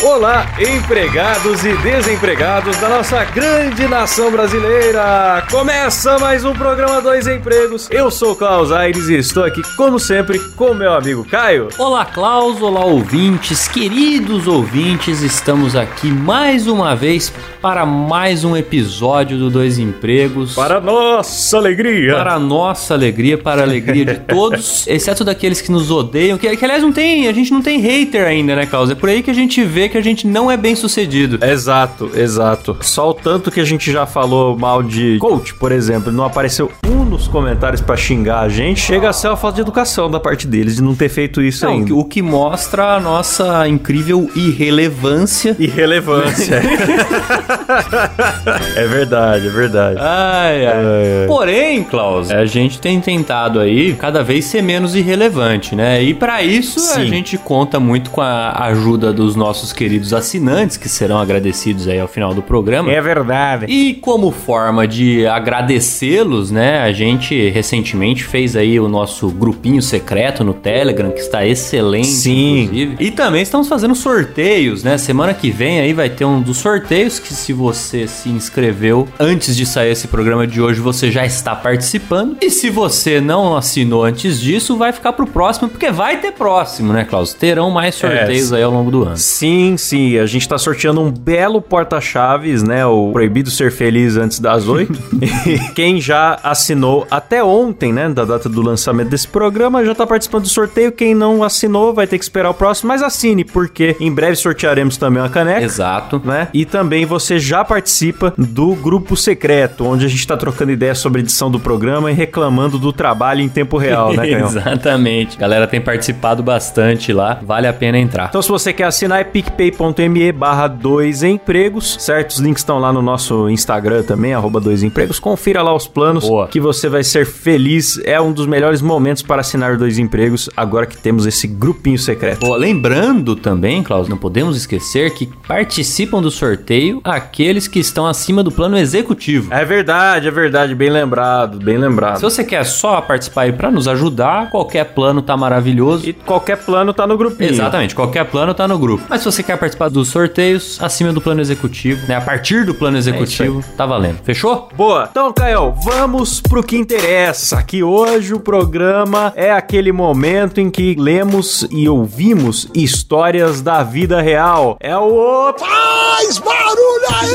[0.00, 5.44] Olá, empregados e desempregados da nossa grande nação brasileira!
[5.50, 7.88] Começa mais um programa Dois Empregos.
[7.90, 11.68] Eu sou o Klaus Aires e estou aqui, como sempre, com meu amigo Caio.
[11.76, 19.36] Olá, Klaus, olá, ouvintes, queridos ouvintes, estamos aqui mais uma vez para mais um episódio
[19.36, 20.54] do Dois Empregos.
[20.54, 22.14] Para nossa alegria!
[22.14, 26.56] Para a nossa alegria, para a alegria de todos, exceto daqueles que nos odeiam, que,
[26.56, 28.90] que aliás não tem, a gente não tem hater ainda, né, Klaus?
[28.90, 31.44] É por aí que a gente vê que a gente não é bem sucedido.
[31.44, 32.76] Exato, exato.
[32.80, 36.70] Só o tanto que a gente já falou mal de coach, por exemplo, não apareceu
[36.86, 40.20] um nos comentários pra xingar a gente, chega a ser uma falta de educação da
[40.20, 41.94] parte deles de não ter feito isso Não, ainda.
[41.94, 45.56] o que mostra a nossa incrível irrelevância.
[45.58, 46.60] Irrelevância.
[48.76, 49.98] é verdade, é verdade.
[50.00, 50.68] Ai, ai.
[50.76, 51.26] Ai, ai.
[51.26, 56.02] Porém, Klaus, a gente tem tentado aí cada vez ser menos irrelevante, né?
[56.02, 57.06] E pra isso a Sim.
[57.06, 62.08] gente conta muito com a ajuda dos nossos queridos assinantes, que serão agradecidos aí ao
[62.08, 62.90] final do programa.
[62.90, 63.66] É verdade.
[63.68, 65.24] E como forma de
[65.72, 71.46] agradecê-los, né, a gente recentemente fez aí o nosso grupinho secreto no Telegram, que está
[71.46, 72.62] excelente, Sim.
[72.62, 72.96] inclusive.
[72.98, 74.98] E também estamos fazendo sorteios, né?
[74.98, 79.56] Semana que vem aí vai ter um dos sorteios que se você se inscreveu antes
[79.56, 82.36] de sair esse programa de hoje, você já está participando.
[82.42, 86.92] E se você não assinou antes disso, vai ficar pro próximo, porque vai ter próximo,
[86.92, 87.32] né, Klaus?
[87.32, 88.56] Terão mais sorteios É.
[88.56, 89.16] aí ao longo do ano.
[89.16, 92.84] Sim, sim, a gente tá sorteando um belo porta-chaves, né?
[92.86, 94.98] O Proibido Ser Feliz antes das oito.
[95.46, 98.08] E Quem já assinou até ontem, né?
[98.08, 100.92] Da data do lançamento desse programa, já tá participando do sorteio.
[100.92, 104.96] Quem não assinou vai ter que esperar o próximo, mas assine, porque em breve sortearemos
[104.96, 105.62] também uma caneca.
[105.62, 106.20] Exato.
[106.24, 106.48] Né?
[106.52, 111.20] E também você já participa do grupo secreto, onde a gente tá trocando ideias sobre
[111.20, 114.48] a edição do programa e reclamando do trabalho em tempo real, né, Canhão?
[114.48, 115.36] Exatamente.
[115.36, 117.38] A galera tem participado bastante lá.
[117.42, 118.28] Vale a pena entrar.
[118.28, 119.24] Então, se você quer assinar, é
[119.58, 122.30] picpay.me barra dois empregos, certo?
[122.30, 125.18] Os links estão lá no nosso Instagram também, arroba dois empregos.
[125.18, 126.46] Confira lá os planos Boa.
[126.46, 128.00] que você vai ser feliz.
[128.04, 132.38] É um dos melhores momentos para assinar dois empregos, agora que temos esse grupinho secreto.
[132.38, 138.44] Pô, lembrando também, Klaus, não podemos esquecer que participam do sorteio aqueles que estão acima
[138.44, 139.52] do plano executivo.
[139.52, 142.20] É verdade, é verdade, bem lembrado, bem Se lembrado.
[142.20, 146.08] você quer só participar aí pra nos ajudar, qualquer plano tá maravilhoso.
[146.08, 147.50] E qualquer plano tá no grupinho.
[147.50, 149.02] Exatamente, qualquer plano tá no grupo.
[149.08, 152.16] Mas se você quer participar dos sorteios, acima do plano executivo, né?
[152.16, 154.18] A partir do plano executivo, tá valendo.
[154.22, 154.68] Fechou?
[154.76, 155.08] Boa.
[155.10, 157.62] Então, Caio, vamos pro que interessa.
[157.62, 164.20] Que hoje o programa é aquele momento em que lemos e ouvimos histórias da vida
[164.20, 164.76] real.
[164.80, 167.30] É o Faz barulho aí!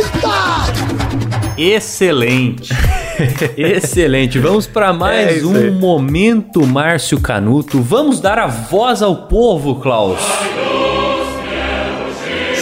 [0.00, 0.72] Eita!
[1.58, 2.72] Excelente.
[3.56, 4.38] Excelente.
[4.38, 5.44] Vamos para É mais aí.
[5.44, 7.80] um momento Márcio Canuto.
[7.80, 10.20] Vamos dar a voz ao povo, Klaus.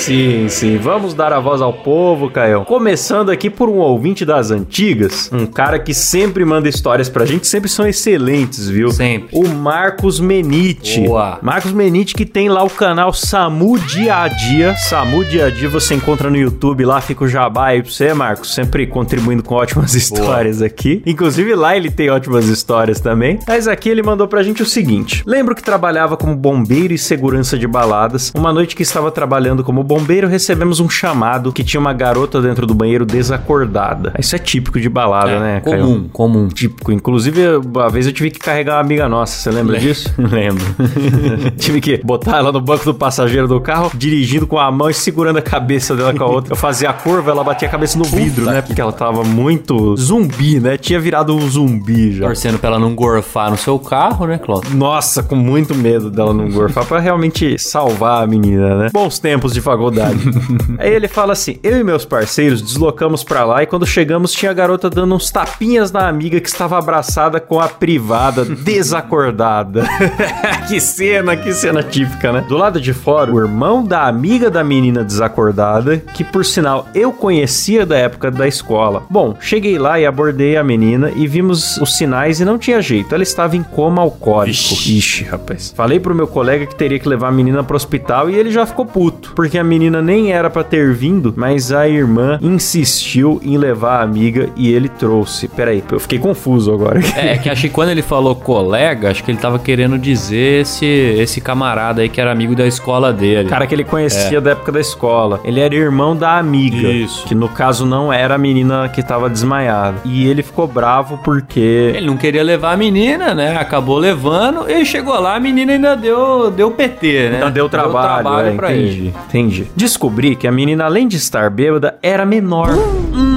[0.02, 0.78] Sim, sim.
[0.78, 2.64] Vamos dar a voz ao povo, Caio.
[2.64, 7.46] Começando aqui por um ouvinte das antigas, um cara que sempre manda histórias pra gente,
[7.46, 8.90] sempre são excelentes, viu?
[8.90, 9.28] Sempre.
[9.32, 11.02] O Marcos Menite.
[11.02, 11.38] Boa.
[11.40, 14.74] Marcos Menite que tem lá o canal Samu Dia a Dia.
[14.88, 18.12] Samu Dia a Dia você encontra no YouTube, lá fica o jabá aí pra você,
[18.12, 21.00] Marcos, sempre contribuindo com ótimas histórias aqui.
[21.06, 23.38] Inclusive lá ele tem ótimas histórias também.
[23.46, 27.56] Mas aqui ele mandou pra gente o seguinte: Lembro que trabalhava como bombeiro e segurança
[27.56, 28.32] de baladas.
[28.34, 32.66] Uma noite que estava trabalhando como bombeiro, recebemos um chamado que tinha uma garota dentro
[32.66, 34.14] do banheiro desacordada.
[34.18, 35.84] Isso é típico de balada, né, Caio?
[35.84, 36.48] comum, comum.
[36.48, 36.90] Típico.
[36.90, 40.12] Inclusive, uma vez eu tive que carregar uma amiga nossa, você lembra disso?
[40.16, 40.64] Lembro.
[41.58, 44.94] tive que botar ela no banco do passageiro do carro, dirigindo com a mão e
[44.94, 46.52] segurando a cabeça dela com a outra.
[46.52, 48.62] Eu fazia a curva, ela batia a cabeça no vidro, né?
[48.62, 50.78] Porque ela tava muito zumbi, né?
[50.78, 52.26] Tinha virado um zumbi já.
[52.26, 54.72] Torcendo pra ela não gorfar no seu carro, né, Klaus?
[54.72, 58.90] Nossa, com muito medo dela não gorfar pra realmente salvar a menina, né?
[58.92, 60.18] Bons tempos de faculdade faculdade.
[60.78, 64.50] Aí ele fala assim: eu e meus parceiros deslocamos pra lá e quando chegamos tinha
[64.50, 69.84] a garota dando uns tapinhas na amiga que estava abraçada com a privada desacordada.
[70.68, 72.44] que cena, que cena típica, né?
[72.48, 77.12] Do lado de fora, o irmão da amiga da menina desacordada, que por sinal eu
[77.12, 79.04] conhecia da época da escola.
[79.10, 83.14] Bom, cheguei lá e abordei a menina e vimos os sinais e não tinha jeito.
[83.14, 84.52] Ela estava em coma alcoólico.
[84.52, 84.98] Vixe.
[84.98, 85.72] Ixi, rapaz.
[85.74, 88.66] Falei pro meu colega que teria que levar a menina pro hospital e ele já
[88.66, 93.56] ficou puto, porque a menina nem era pra ter vindo, mas a irmã insistiu em
[93.56, 95.48] levar a amiga e ele trouxe.
[95.48, 97.00] Peraí, eu fiquei confuso agora.
[97.22, 100.86] É, que acho que quando ele falou colega, acho que ele tava querendo dizer esse,
[100.86, 103.48] esse camarada aí que era amigo da escola dele.
[103.48, 105.40] Cara que ele conhecia da época da escola.
[105.44, 106.88] Ele era irmão da amiga.
[106.88, 107.26] Isso.
[107.26, 109.98] Que no caso não era a menina que tava desmaiada.
[110.04, 111.92] E ele ficou bravo porque.
[111.94, 113.56] Ele não queria levar a menina, né?
[113.56, 117.34] Acabou levando e chegou lá, a menina ainda deu, deu PT, né?
[117.36, 119.14] Ainda deu trabalho, é, pra entendi, ele.
[119.28, 119.61] entendi.
[119.76, 122.70] Descobri que a menina, além de estar bêbada, era menor.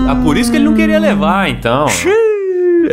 [0.07, 1.88] Ah, por isso que ele não queria levar, então.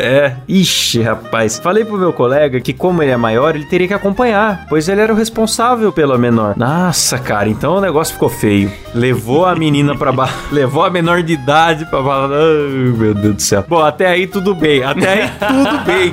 [0.03, 1.61] É, ixi, rapaz.
[1.61, 5.01] Falei pro meu colega que, como ele é maior, ele teria que acompanhar, pois ele
[5.01, 6.57] era o responsável pela menor.
[6.57, 8.73] Nossa, cara, então o negócio ficou feio.
[8.93, 10.13] Levou a menina pra
[10.51, 12.01] levou a menor de idade pra.
[12.01, 13.65] Ai, meu Deus do céu.
[13.69, 14.83] Bom, até aí tudo bem.
[14.83, 16.11] Até aí tudo bem.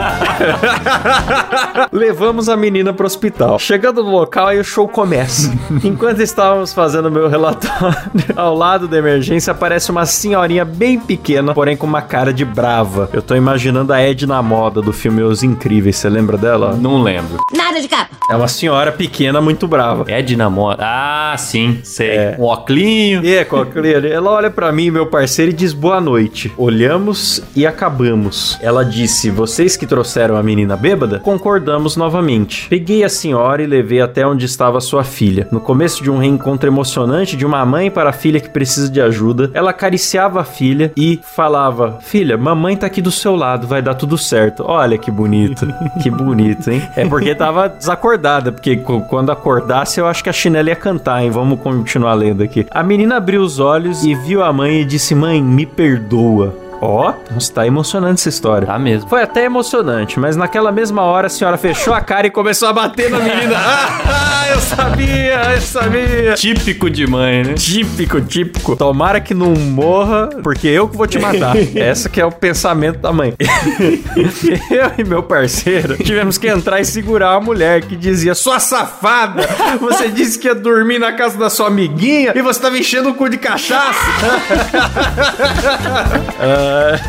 [1.92, 3.58] Levamos a menina pro hospital.
[3.58, 5.52] Chegando no local, aí o show começa.
[5.84, 7.98] Enquanto estávamos fazendo meu relatório,
[8.36, 13.10] ao lado da emergência aparece uma senhorinha bem pequena, porém com uma cara de brava.
[13.12, 15.96] Eu tô imaginando a Edna Moda do filme Os Incríveis.
[15.96, 16.76] Você lembra dela?
[16.76, 17.38] Não lembro.
[17.56, 18.10] Nada de capa.
[18.30, 20.06] É uma senhora pequena, muito brava.
[20.08, 20.84] É dinamota.
[20.86, 22.10] Ah, sim, sei.
[22.10, 22.36] É.
[22.38, 23.24] Um oclinho.
[23.24, 26.52] E é, Cochlear, ela olha pra mim, meu parceiro, e diz boa noite.
[26.58, 28.58] Olhamos e acabamos.
[28.62, 31.20] Ela disse: Vocês que trouxeram a menina bêbada?
[31.20, 32.68] Concordamos novamente.
[32.70, 35.48] Peguei a senhora e levei até onde estava sua filha.
[35.52, 39.02] No começo de um reencontro emocionante de uma mãe para a filha que precisa de
[39.02, 43.82] ajuda, ela acariciava a filha e falava: Filha, mamãe tá aqui do seu lado, vai
[43.82, 44.64] dar tudo certo.
[44.66, 45.68] Olha que bonito.
[46.02, 46.82] que bonito, hein?
[46.96, 51.30] É porque tava desacordada, porque quando acordasse eu acho que a chinela ia cantar, hein?
[51.30, 52.66] Vamos continuar lendo aqui.
[52.72, 56.69] A menina abriu os olhos e viu a mãe e disse: Mãe, me perdoa.
[56.82, 58.68] Ó, nossa, tá emocionante essa história.
[58.68, 59.10] Tá mesmo.
[59.10, 62.74] Foi até emocionante, mas naquela mesma hora a senhora fechou a cara e começou a
[62.74, 63.56] bater na menina.
[63.58, 66.34] ah, eu sabia, eu sabia.
[66.36, 67.54] Típico de mãe, né?
[67.54, 68.76] Típico, típico.
[68.76, 71.56] Tomara que não morra, porque eu que vou te matar.
[71.76, 73.34] Essa que é o pensamento da mãe.
[73.40, 79.44] eu e meu parceiro tivemos que entrar e segurar a mulher que dizia: Sua safada!
[79.80, 83.14] Você disse que ia dormir na casa da sua amiguinha e você tava enchendo o
[83.14, 84.00] cu de cachaça.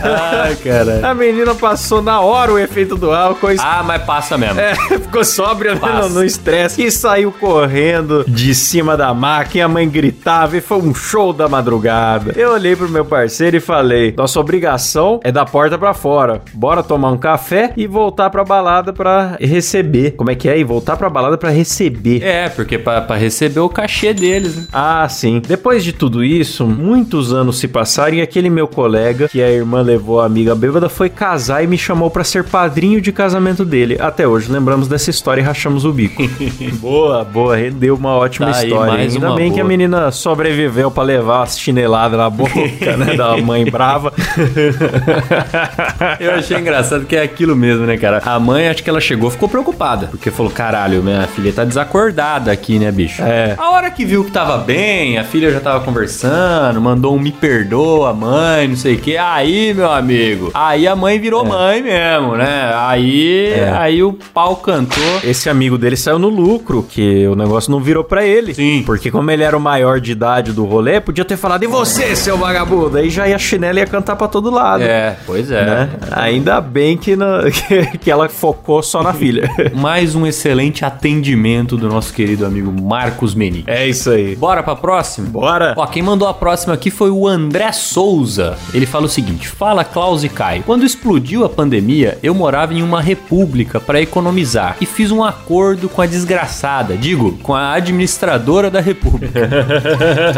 [0.03, 1.09] Ai, cara.
[1.09, 3.49] A menina passou na hora o efeito do álcool.
[3.59, 4.61] Ah, mas passa mesmo.
[4.61, 6.09] É, ficou sóbria né, Passa.
[6.09, 9.65] no estresse e saiu correndo de cima da máquina.
[9.65, 12.33] A mãe gritava e foi um show da madrugada.
[12.37, 16.41] Eu olhei pro meu parceiro e falei: Nossa obrigação é da porta pra fora.
[16.55, 20.13] Bora tomar um café e voltar pra balada pra receber.
[20.13, 20.59] Como é que é?
[20.59, 22.23] E voltar pra balada pra receber.
[22.23, 24.65] É, porque pra, pra receber o cachê deles, né?
[24.73, 25.43] Ah, sim.
[25.47, 29.83] Depois de tudo isso, muitos anos se passaram e aquele meu colega, que a irmã
[29.83, 33.97] levou a amiga bêbada, foi casar e me chamou pra ser padrinho de casamento dele.
[34.01, 36.23] Até hoje lembramos dessa história e rachamos o bico.
[36.81, 38.93] boa, boa, rendeu uma ótima Tá aí, história.
[38.93, 39.69] mais Ainda bem que a boa.
[39.69, 42.51] menina sobreviveu pra levar as chineladas na boca,
[42.97, 44.13] né, da mãe brava.
[46.19, 48.21] Eu achei engraçado que é aquilo mesmo, né, cara?
[48.25, 50.07] A mãe, acho que ela chegou, ficou preocupada.
[50.09, 53.23] Porque falou: caralho, minha filha tá desacordada aqui, né, bicho?
[53.23, 53.55] É.
[53.59, 57.33] A hora que viu que tava bem, a filha já tava conversando, mandou um me
[57.33, 59.17] perdoa, mãe, não sei o que.
[59.41, 62.73] Aí, meu amigo, aí a mãe virou mãe mesmo, né?
[62.75, 63.71] Aí, É.
[63.75, 65.03] aí o pau cantou.
[65.25, 68.53] Esse amigo dele saiu no lucro, que o negócio não virou pra ele.
[68.55, 68.83] Sim.
[68.85, 72.15] Porque como ele era o maior de idade do rolê, podia ter falado, e você,
[72.15, 72.99] seu vagabundo?
[72.99, 74.83] Aí já ia a chinela e ia cantar pra todo lado.
[74.83, 75.65] É, pois é.
[75.65, 75.91] Né?
[76.13, 79.49] Ainda bem que, não- que, que ela focou só na filha.
[79.75, 83.65] Mais um excelente atendimento do nosso querido amigo Marcos Meni.
[83.67, 84.37] É isso aí.
[84.37, 85.29] Bora pra próxima?
[85.31, 85.73] Bora.
[85.79, 88.59] Ó, quem mandou a próxima aqui foi o André Souza.
[88.75, 90.63] Ele fala o seguinte: Fala Klaus e Caio.
[90.63, 95.89] Quando explodiu a pandemia, eu morava em uma república para economizar e fiz um acordo
[95.89, 99.49] com a desgraçada, digo, com a administradora da república.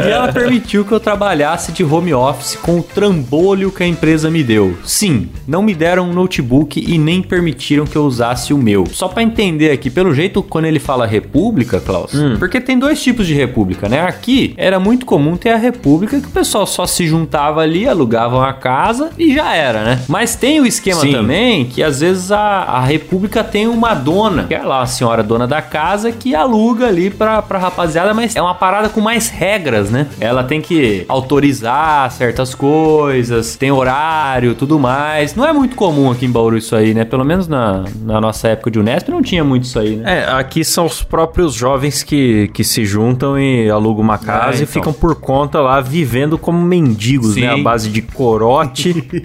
[0.04, 4.30] e ela permitiu que eu trabalhasse de home office com o trambolho que a empresa
[4.30, 4.76] me deu.
[4.84, 8.86] Sim, não me deram um notebook e nem permitiram que eu usasse o meu.
[8.86, 13.26] Só pra entender aqui, pelo jeito, quando ele fala república, Klaus, porque tem dois tipos
[13.26, 14.02] de república, né?
[14.02, 18.42] Aqui era muito comum ter a república que o pessoal só se juntava ali, alugavam
[18.42, 20.00] a casa casa e já era, né?
[20.08, 21.12] Mas tem o esquema Sim.
[21.12, 25.22] também que às vezes a, a república tem uma dona, que é lá a senhora
[25.22, 29.28] dona da casa, que aluga ali pra, pra rapaziada, mas é uma parada com mais
[29.28, 30.08] regras, né?
[30.20, 35.34] Ela tem que autorizar certas coisas, tem horário, tudo mais.
[35.34, 37.04] Não é muito comum aqui em Bauru isso aí, né?
[37.04, 40.24] Pelo menos na, na nossa época de Unesp não tinha muito isso aí, né?
[40.24, 44.60] É, aqui são os próprios jovens que, que se juntam e alugam uma casa É,
[44.60, 44.66] e então.
[44.66, 47.42] ficam por conta lá vivendo como mendigos, Sim.
[47.42, 47.52] né?
[47.52, 48.02] A base de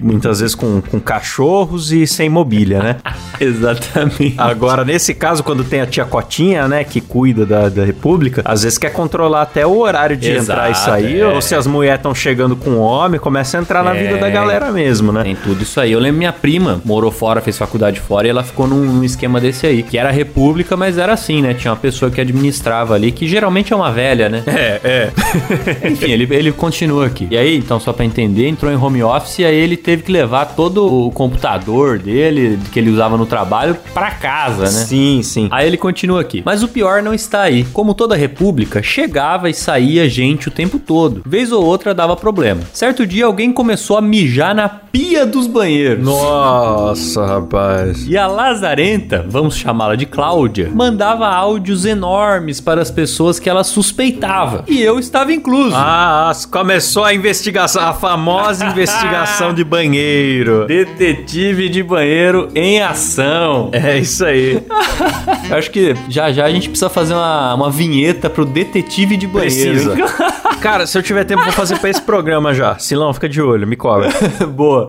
[0.02, 2.96] muitas vezes com, com cachorros e sem mobília, né?
[3.40, 4.34] Exatamente.
[4.36, 8.62] Agora, nesse caso, quando tem a tia Cotinha, né, que cuida da, da República, às
[8.62, 11.26] vezes quer controlar até o horário de Exato, entrar e sair, é.
[11.26, 14.02] ou se as mulheres estão chegando com homem, começa a entrar na É.
[14.02, 15.22] vida da galera mesmo, né?
[15.22, 15.92] Tem tudo isso aí.
[15.92, 19.40] Eu lembro minha prima morou fora, fez faculdade fora e ela ficou num, num esquema
[19.40, 19.82] desse aí.
[19.82, 21.54] Que era república, mas era assim, né?
[21.54, 24.42] Tinha uma pessoa que administrava ali, que geralmente é uma velha, né?
[24.46, 25.12] É, é.
[25.88, 27.28] Enfim, ele, ele continua aqui.
[27.30, 30.12] E aí, então, só pra entender, entrou em home office e aí ele teve que
[30.12, 34.68] levar todo o computador dele, que ele usava no trabalho, pra casa, né?
[34.68, 35.48] Sim, sim.
[35.50, 36.42] Aí ele continua aqui.
[36.44, 37.64] Mas o pior não está aí.
[37.72, 41.22] Como toda república, chegava e saía gente o tempo todo.
[41.26, 42.62] Vez ou outra dava problema.
[42.72, 46.04] Certo dia alguém começou a mijar na pia dos banheiros.
[46.04, 48.06] Nossa, rapaz.
[48.06, 53.64] E a Lazarenta, vamos chamá-la de Cláudia, mandava áudios enormes para as pessoas que ela
[53.64, 54.64] suspeitava.
[54.68, 55.74] E eu estava incluso.
[55.76, 59.17] Ah, começou a investigação, a famosa investigação
[59.54, 60.66] de banheiro.
[60.66, 63.70] Detetive de banheiro em ação.
[63.72, 64.62] É isso aí.
[65.50, 69.26] Eu acho que já já a gente precisa fazer uma, uma vinheta pro detetive de
[69.26, 69.94] banheiro.
[69.94, 70.28] Precisa.
[70.60, 72.76] Cara, se eu tiver tempo, vou fazer pra esse programa já.
[72.78, 74.08] Silão, fica de olho, me cobra.
[74.48, 74.88] Boa.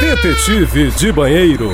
[0.00, 1.70] Detetive de banheiro.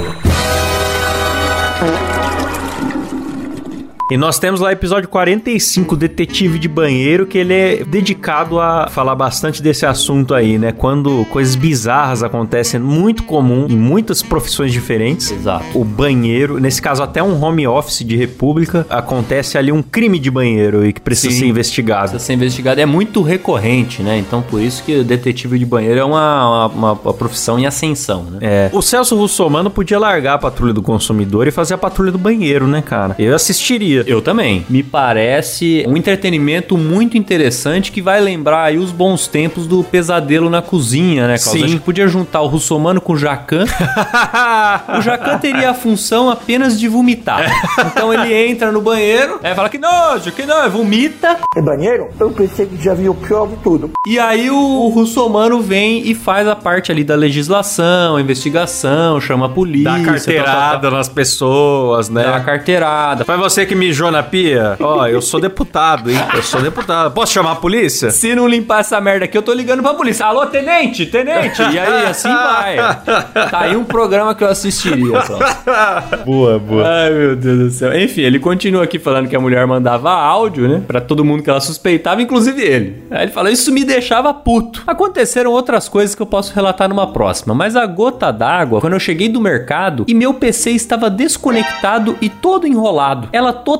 [4.10, 8.88] E nós temos lá o episódio 45, Detetive de Banheiro, que ele é dedicado a
[8.88, 10.72] falar bastante desse assunto aí, né?
[10.72, 15.30] Quando coisas bizarras acontecem, muito comum em muitas profissões diferentes.
[15.30, 15.78] Exato.
[15.78, 20.30] O banheiro, nesse caso até um home office de república, acontece ali um crime de
[20.30, 21.40] banheiro e que precisa Sim.
[21.40, 22.10] ser investigado.
[22.12, 22.80] Precisa ser investigado.
[22.80, 24.16] É muito recorrente, né?
[24.16, 28.22] Então, por isso que o detetive de banheiro é uma, uma, uma profissão em ascensão,
[28.22, 28.38] né?
[28.40, 28.70] É.
[28.72, 32.66] O Celso Russomano podia largar a patrulha do consumidor e fazer a patrulha do banheiro,
[32.66, 33.14] né, cara?
[33.18, 33.97] Eu assistiria.
[34.06, 34.64] Eu também.
[34.68, 40.50] Me parece um entretenimento muito interessante que vai lembrar aí os bons tempos do pesadelo
[40.50, 41.58] na cozinha, né, Klaus?
[41.58, 41.64] Sim.
[41.64, 43.64] Acho que podia juntar o Russomano com o Jacan.
[44.98, 47.44] o Jacan teria a função apenas de vomitar.
[47.86, 51.38] Então ele entra no banheiro, aí fala que nojo, que não, vomita.
[51.56, 52.08] É banheiro?
[52.18, 53.90] Eu pensei que já vi o pior de tudo.
[54.06, 59.20] E aí o, o Russomano vem e faz a parte ali da legislação, a investigação,
[59.20, 59.90] chama a polícia.
[59.90, 62.24] Dá carteirada tal, nas pessoas, né?
[62.24, 63.24] Dá a carteirada.
[63.24, 64.76] Foi você que mijou na pia?
[64.80, 66.18] Ó, eu sou deputado, hein?
[66.34, 67.12] Eu sou deputado.
[67.12, 68.10] Posso chamar a polícia?
[68.10, 70.26] Se não limpar essa merda aqui, eu tô ligando pra polícia.
[70.26, 71.62] Alô, tenente, tenente.
[71.62, 72.76] E aí, assim vai.
[73.50, 75.38] Tá aí um programa que eu assistiria, só.
[76.24, 76.86] Boa, boa.
[76.86, 77.98] Ai, meu Deus do céu.
[77.98, 80.82] Enfim, ele continua aqui falando que a mulher mandava áudio, né?
[80.86, 83.02] Pra todo mundo que ela suspeitava, inclusive ele.
[83.10, 84.82] Aí ele fala, isso me deixava puto.
[84.86, 89.00] Aconteceram outras coisas que eu posso relatar numa próxima, mas a gota d'água, quando eu
[89.00, 93.28] cheguei do mercado e meu PC estava desconectado e todo enrolado.
[93.32, 93.77] Ela totalmente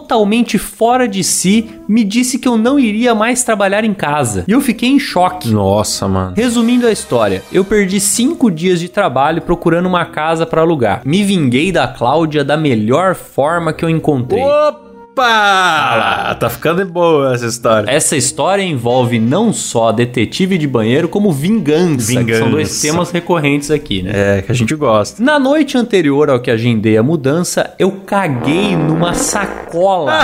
[0.58, 4.44] fora de si, me disse que eu não iria mais trabalhar em casa.
[4.46, 5.50] E eu fiquei em choque.
[5.50, 6.34] Nossa, mano.
[6.36, 11.02] Resumindo a história, eu perdi cinco dias de trabalho procurando uma casa pra alugar.
[11.04, 14.42] Me vinguei da Cláudia da melhor forma que eu encontrei.
[14.42, 14.87] Opa!
[15.24, 17.90] Tá ficando boa essa história.
[17.90, 22.82] Essa história envolve não só detetive de banheiro, como vingança, que são dois Vingança.
[22.82, 24.38] temas recorrentes aqui, né?
[24.38, 25.22] É, que a gente gosta.
[25.22, 30.20] Na noite anterior ao que agendei a mudança, eu caguei numa sacola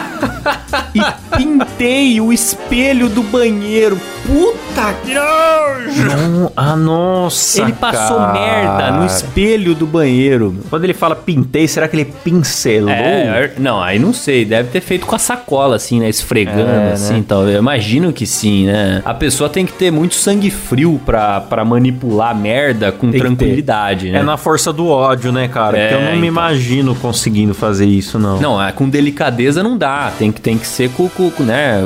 [0.94, 4.00] e pintei o espelho do banheiro.
[4.26, 6.52] Puta que nojo!
[6.56, 7.62] Ah, nossa.
[7.62, 8.32] Ele passou cara.
[8.32, 10.54] merda no espelho do banheiro.
[10.68, 12.90] Quando ele fala pintei, será que ele pincelou?
[12.90, 16.08] É, não, aí não sei, deve ter feito com a sacola, assim, né?
[16.08, 17.18] Esfregando, É, assim, né?
[17.18, 17.48] então.
[17.48, 19.02] Eu imagino que sim, né?
[19.04, 23.20] A pessoa tem que ter muito sangue frio pra, pra manipular a merda com Tem
[23.20, 24.18] tranquilidade, né?
[24.18, 25.78] É na força do ódio, né, cara?
[25.78, 26.28] É, Porque eu não me então.
[26.28, 28.40] imagino conseguindo fazer isso, não.
[28.40, 30.12] Não, é, com delicadeza não dá.
[30.18, 31.82] Tem que, tem que ser com, com, com, né,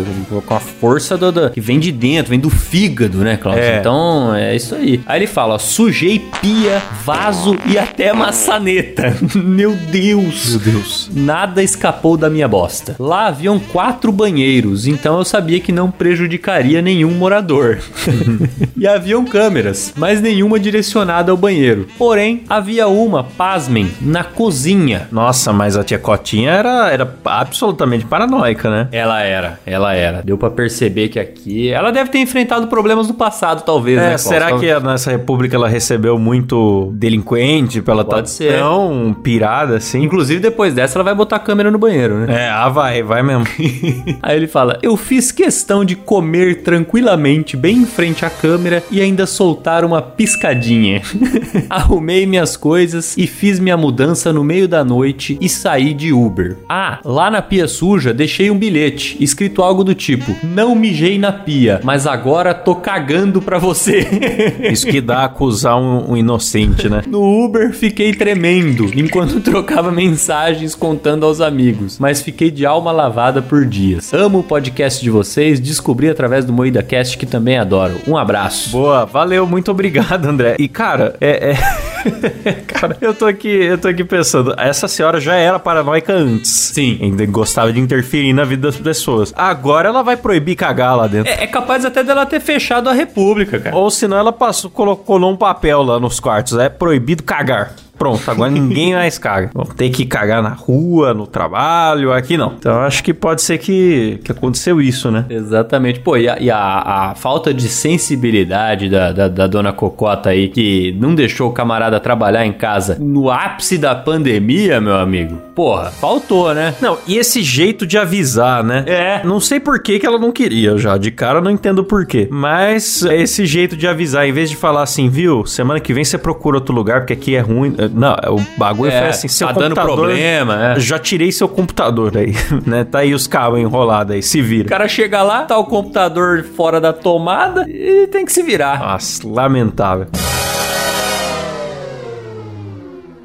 [0.47, 3.65] com a força do, do- que vem de dentro, vem do fígado, né, Cláudio?
[3.65, 3.79] É.
[3.79, 5.01] Então, é isso aí.
[5.05, 9.17] Aí ele fala, ó, sujei pia, vaso e até maçaneta.
[9.35, 10.51] Meu Deus.
[10.51, 11.11] Meu Deus.
[11.13, 12.95] Nada escapou da minha bosta.
[13.01, 17.81] Lá haviam quatro banheiros, então eu sabia que não prejudicaria nenhum morador.
[18.79, 21.89] e haviam câmeras, mas nenhuma direcionada ao banheiro.
[21.99, 25.09] Porém, havia uma, pasmem, na cozinha.
[25.11, 28.89] Nossa, mas a tia Cotinha era, era absolutamente paranoica, né?
[28.93, 30.23] Ela era, ela era.
[30.23, 31.69] Deu pra perceber que aqui.
[31.71, 34.19] Ela deve ter tenha enfrentado problemas no passado, talvez, É, né?
[34.19, 38.59] Será que nessa república ela recebeu muito delinquente pra ela tá Pode ser.
[38.59, 40.03] tão pirada assim?
[40.03, 42.45] Inclusive, depois dessa, ela vai botar a câmera no banheiro, né?
[42.47, 43.45] É, ah, vai, vai mesmo.
[44.23, 49.01] Aí ele fala: Eu fiz questão de comer tranquilamente, bem em frente à câmera e
[49.01, 51.03] ainda soltar uma piscadinha.
[51.69, 56.57] Arrumei minhas coisas e fiz minha mudança no meio da noite e saí de Uber.
[56.69, 61.33] Ah, lá na pia suja deixei um bilhete escrito algo do tipo: Não mijei na
[61.33, 64.07] pia, mas agora tô cagando pra você.
[64.71, 67.03] Isso que dá acusar um, um inocente, né?
[67.07, 73.41] No Uber fiquei tremendo enquanto trocava mensagens contando aos amigos, mas fiquei de alma lavada
[73.41, 74.13] por dias.
[74.13, 77.95] Amo o podcast de vocês, descobri através do Moída Cast que também adoro.
[78.07, 78.71] Um abraço.
[78.71, 80.57] Boa, valeu, muito obrigado, André.
[80.59, 81.53] E cara, é.
[81.53, 81.91] é-
[82.67, 86.51] cara, eu tô aqui, eu tô aqui pensando, essa senhora já era paranoica antes.
[86.51, 86.99] Sim.
[87.01, 89.33] Ainda gostava de interferir na vida das pessoas.
[89.37, 91.33] Agora ela vai proibir cagar lá dentro.
[91.33, 93.77] É, é capaz até dela ter fechado a República, cara.
[93.77, 96.57] Ou senão ela passou, colocou um papel lá nos quartos.
[96.59, 97.75] É proibido cagar.
[98.01, 99.51] Pronto, agora ninguém mais caga.
[99.53, 102.55] Vão ter que cagar na rua, no trabalho, aqui não.
[102.59, 105.27] Então acho que pode ser que, que aconteceu isso, né?
[105.29, 106.01] Exatamente.
[106.01, 110.49] Pô, e a, e a- a falta de sensibilidade da, da, da dona Cocota aí,
[110.49, 115.37] que não deixou o camarada trabalhar em casa no ápice da pandemia, meu amigo.
[115.55, 116.75] Porra, faltou, né?
[116.81, 118.83] Não, e esse jeito de avisar, né?
[118.87, 119.21] É.
[119.25, 120.97] Não sei por que, que ela não queria já.
[120.97, 122.27] De cara não entendo por quê.
[122.31, 125.45] Mas é esse jeito de avisar, em vez de falar assim, viu?
[125.45, 127.75] Semana que vem você procura outro lugar, porque aqui é ruim.
[127.93, 129.97] Não, o bagulho É, foi assim, seu tá dando computador.
[130.07, 130.81] problema, é.
[130.81, 132.35] Já tirei seu computador aí,
[132.67, 132.85] né?
[132.85, 134.69] Tá aí os cabos enrolados aí, se O vira.
[134.69, 138.79] cara chega lá, tá o computador fora da tomada e tem que se virar.
[138.81, 140.07] Nossa, lamentável.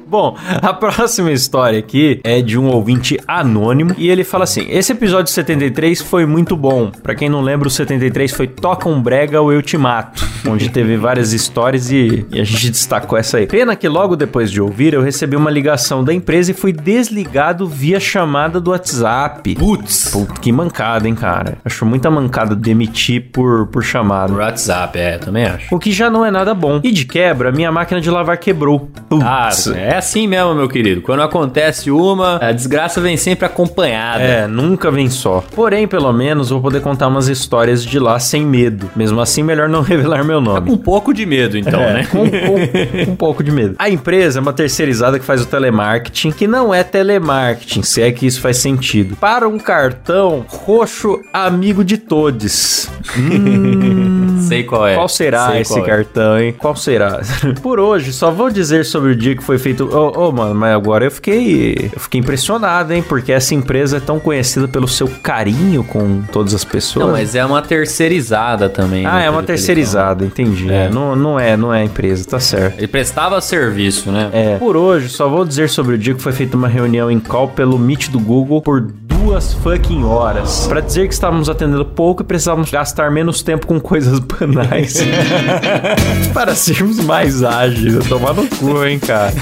[0.08, 4.92] Bom, a próxima história aqui é de um ouvinte anônimo e ele fala assim: Esse
[4.92, 6.92] episódio 73 foi muito bom.
[7.02, 10.68] Pra quem não lembra, o 73 foi Toca um Brega ou Eu Te Mato, onde
[10.68, 13.46] teve várias histórias e, e a gente destacou essa aí.
[13.48, 17.66] Pena que logo depois de ouvir, eu recebi uma ligação da empresa e fui desligado
[17.66, 19.56] via chamada do WhatsApp.
[19.56, 20.12] Putz.
[20.40, 21.58] Que mancada, hein, cara?
[21.64, 24.32] Acho muita mancada demitir por, por chamada.
[24.32, 25.74] WhatsApp, é, também acho.
[25.74, 26.80] O que já não é nada bom.
[26.84, 28.88] E de quebra, minha máquina de lavar quebrou.
[29.20, 29.66] Ah, Putz.
[29.68, 31.00] é assim mesmo, meu querido.
[31.02, 34.22] Quando acontece uma, a desgraça vem sempre acompanhada.
[34.22, 35.42] É, nunca vem só.
[35.54, 38.90] Porém, pelo menos vou poder contar umas histórias de lá sem medo.
[38.94, 40.70] Mesmo assim, melhor não revelar meu nome.
[40.70, 42.06] Um pouco de medo, então, É, né?
[42.10, 43.74] com, com- com um pouco de medo.
[43.78, 48.10] A empresa é uma terceirizada que faz o telemarketing, que não é telemarketing, se é
[48.12, 49.16] que isso faz sentido.
[49.16, 52.88] Para um cartão roxo amigo de todos.
[54.46, 54.94] Sei qual é.
[54.94, 55.88] Qual será Sei esse qual é.
[55.88, 56.54] cartão, hein?
[56.56, 57.20] Qual será?
[57.62, 59.84] Por hoje, só vou dizer sobre o dia que foi feito.
[59.84, 61.90] Ô, ô, mano, mas agora eu fiquei.
[61.92, 63.04] Eu fiquei impressionado, hein?
[63.06, 67.06] Porque essa empresa é tão conhecida pelo seu carinho com todas as pessoas.
[67.06, 69.04] Não, mas é uma terceirizada também.
[69.04, 70.70] Ah, né, é uma terceirizada, entendi.
[70.70, 70.86] É.
[70.86, 72.78] É, não, não é, não é a empresa, tá certo.
[72.78, 74.30] Ele prestava serviço, né?
[74.32, 74.56] É.
[74.58, 77.48] Por hoje, só vou dizer sobre o dia que foi feita uma reunião em call
[77.48, 79.15] pelo Meet do Google por duas
[79.62, 80.66] fucking horas.
[80.68, 84.98] Pra dizer que estávamos atendendo pouco e precisávamos gastar menos tempo com coisas banais.
[86.32, 88.06] para sermos mais ágeis.
[88.06, 89.32] Tomar no cu, hein, cara.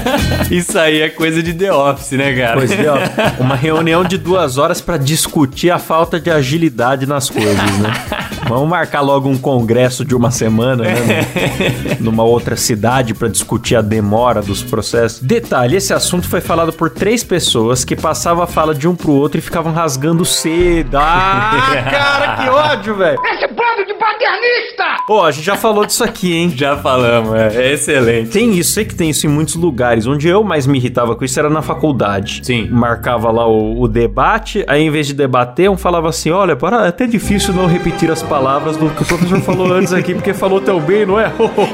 [0.50, 2.56] Isso aí é coisa de The Office, né, cara?
[2.56, 7.30] Pois é, ó, uma reunião de duas horas pra discutir a falta de agilidade nas
[7.30, 7.92] coisas, né?
[8.50, 11.24] Vamos marcar logo um congresso de uma semana, né?
[12.00, 15.20] Numa outra cidade pra discutir a demora dos processos.
[15.20, 19.12] Detalhe, esse assunto foi falado por três pessoas que passavam a fala de um pro
[19.12, 20.98] outro e ficavam rasgando cedo.
[20.98, 21.52] Ah,
[21.88, 23.20] cara, que ódio, velho!
[23.24, 25.04] Esse bando de paternista!
[25.06, 26.52] Pô, a gente já falou disso aqui, hein?
[26.60, 28.30] Já falamos, é, é excelente.
[28.30, 30.08] Tem isso, sei que tem isso em muitos lugares.
[30.08, 32.40] Onde eu mais me irritava com isso era na faculdade.
[32.42, 32.68] Sim.
[32.68, 36.84] Marcava lá o, o debate, aí em vez de debater, um falava assim: olha, para,
[36.86, 40.32] é até difícil não repetir as palavras do que o professor falou antes aqui, porque
[40.32, 41.30] falou tão bem, não é?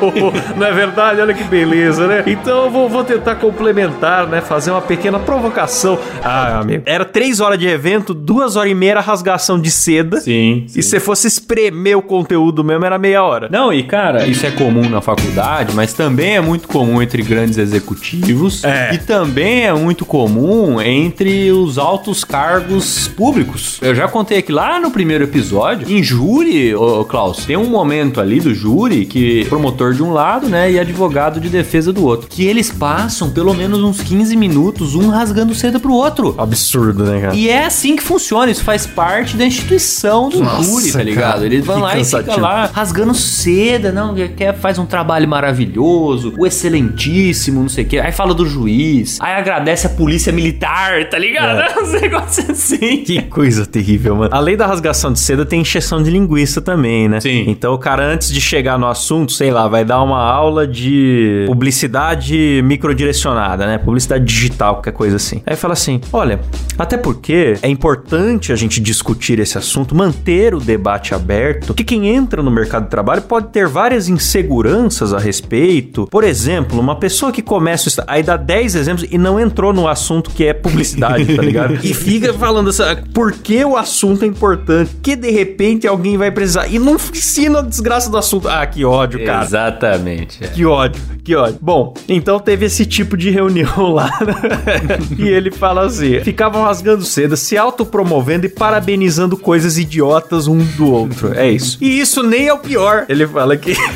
[0.57, 1.20] não é verdade?
[1.20, 2.24] Olha que beleza, né?
[2.26, 4.40] Então eu vou, vou tentar complementar, né?
[4.40, 5.98] Fazer uma pequena provocação.
[6.22, 6.83] Ah, amigo.
[6.87, 10.20] Era três horas de evento, duas horas e meia era rasgação de seda.
[10.20, 10.66] Sim.
[10.74, 13.48] E se fosse espremer o conteúdo mesmo, era meia hora.
[13.50, 17.59] Não, e cara, isso é comum na faculdade, mas também é muito comum entre grandes
[17.59, 18.64] executivos.
[18.64, 18.94] É.
[18.94, 23.79] E também é muito comum entre os altos cargos públicos.
[23.83, 28.21] Eu já contei aqui lá no primeiro episódio, em júri, ô, Klaus, tem um momento
[28.21, 32.29] ali do júri que promotor de um lado, né, e advogado de defesa do outro,
[32.29, 36.35] que eles passam pelo menos uns 15 minutos, um rasgando seda pro outro.
[36.38, 37.35] Absurdo, né, cara?
[37.35, 41.05] E é assim que funciona, isso faz parte da instituição do Nossa, júri, tá cara,
[41.05, 41.45] ligado?
[41.45, 42.40] Eles vão que lá e fica cansativo.
[42.40, 47.99] lá rasgando seda, não, quer, faz um trabalho maravilhoso, o excelentíssimo, não sei o quê.
[47.99, 51.61] Aí fala do juiz, aí agradece a polícia militar, tá ligado?
[51.61, 51.77] É.
[51.83, 53.03] Uns negócios assim.
[53.05, 54.35] Que coisa terrível, mano.
[54.35, 57.20] Além da rasgação de seda, tem encheção de linguiça também, né?
[57.20, 57.44] Sim.
[57.48, 61.44] Então o cara, antes de chegar no assunto, sei lá, vai dar uma aula de
[61.46, 63.78] publicidade microdirecionada, né?
[63.78, 65.42] Publicidade digital, qualquer coisa assim.
[65.46, 66.40] Aí fala assim: olha,
[66.78, 72.09] até porque é importante a gente discutir esse assunto, manter o debate aberto, que quem
[72.09, 76.06] entra no mercado de trabalho pode ter várias inseguranças a respeito.
[76.11, 78.04] Por exemplo, uma pessoa que começa.
[78.06, 81.76] Aí dá 10 exemplos e não entrou no assunto que é publicidade, tá ligado?
[81.87, 86.25] E fica falando essa, por que o assunto é importante, que de repente alguém vai
[86.30, 86.66] precisar.
[86.68, 88.48] E não ensina a desgraça do assunto.
[88.48, 89.44] Ah, que ódio, cara.
[89.44, 90.44] Exatamente.
[90.44, 90.48] é.
[90.48, 91.58] Que ódio, que ódio.
[91.60, 94.10] Bom, então teve esse tipo de reunião lá.
[94.24, 94.98] né?
[95.18, 100.90] e ele fala assim: ficavam rasgando seda, se autopromovendo e parabenizando coisas idiotas um do
[100.90, 101.32] outro.
[101.34, 101.78] É isso.
[101.80, 103.04] E isso nem é o pior.
[103.08, 103.74] Ele fala que.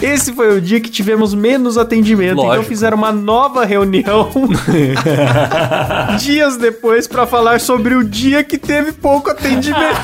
[0.00, 2.34] Esse foi o dia que tivemos menos atendimento.
[2.34, 2.66] Então Lógico.
[2.66, 4.30] fizeram uma nova reunião
[6.20, 9.96] dias depois pra falar sobre o dia que teve pouco atendimento.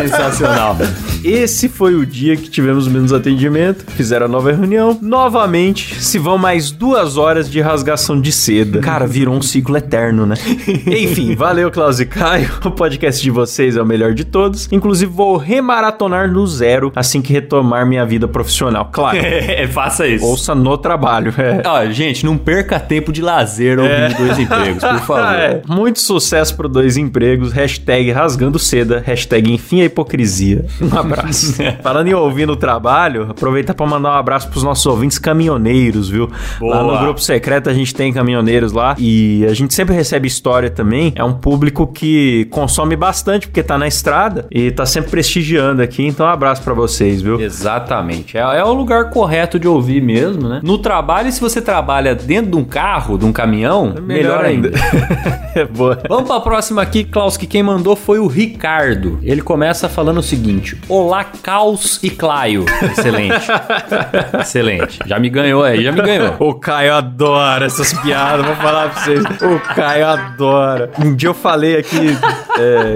[0.00, 0.76] Sensacional.
[1.22, 3.84] Esse foi o dia que tivemos menos atendimento.
[3.92, 4.98] Fizeram a nova reunião.
[5.02, 8.80] Novamente, se vão mais duas horas de rasgação de seda.
[8.80, 10.34] Cara, virou um ciclo eterno, né?
[10.86, 12.50] Enfim, valeu, Klaus e Caio.
[12.64, 14.68] O podcast de vocês é o melhor de todos.
[14.72, 18.88] Inclusive, vou remaratonar no zero assim que retomar minha vida profissional.
[18.92, 19.18] Claro.
[19.50, 20.24] É, faça isso.
[20.24, 21.32] Ouça no trabalho.
[21.36, 21.90] É.
[21.92, 25.34] Gente, não perca tempo de lazer ouvindo dois empregos, por favor.
[25.34, 27.52] É, muito sucesso pro dois empregos.
[27.52, 28.99] Hashtag rasgando seda.
[29.04, 30.64] Hashtag enfim a hipocrisia.
[30.80, 31.54] Um abraço.
[31.82, 36.28] Falando em ouvir no trabalho, aproveita pra mandar um abraço pros nossos ouvintes caminhoneiros, viu?
[36.60, 36.94] Lá Boa.
[36.94, 41.12] no grupo secreto a gente tem caminhoneiros lá e a gente sempre recebe história também.
[41.14, 46.04] É um público que consome bastante porque tá na estrada e tá sempre prestigiando aqui.
[46.06, 47.40] Então um abraço pra vocês, viu?
[47.40, 48.36] Exatamente.
[48.36, 50.60] É, é o lugar correto de ouvir mesmo, né?
[50.62, 54.70] No trabalho, se você trabalha dentro de um carro, de um caminhão, melhor, ainda.
[55.54, 55.98] é boa.
[56.08, 58.89] Vamos pra próxima aqui, Klaus, que quem mandou foi o Ricardo.
[59.22, 62.64] Ele começa falando o seguinte: Olá, Caos e Claio.
[62.82, 63.46] Excelente.
[64.40, 64.98] Excelente.
[65.06, 66.36] Já me ganhou aí, já me ganhou.
[66.38, 69.24] O Caio adora essas piadas, vou falar pra vocês.
[69.24, 70.90] O Caio adora.
[70.98, 72.16] Um dia eu falei aqui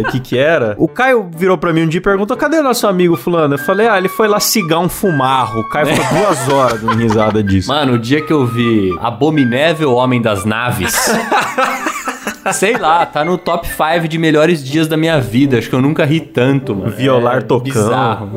[0.00, 0.74] o que que era.
[0.78, 3.54] O Caio virou pra mim um dia e perguntou: cadê nosso amigo fulano?
[3.54, 5.60] Eu falei: ah, ele foi lá cigar um fumarro.
[5.60, 7.68] O Caio ficou duas horas dando risada disso.
[7.68, 10.94] Mano, o dia que eu vi Abominével Homem das Naves.
[12.52, 15.58] Sei lá, tá no top 5 de melhores dias da minha vida.
[15.58, 16.90] Acho que eu nunca ri tanto, mano.
[16.90, 17.64] Violar é tocando.
[17.64, 18.30] Bizarro.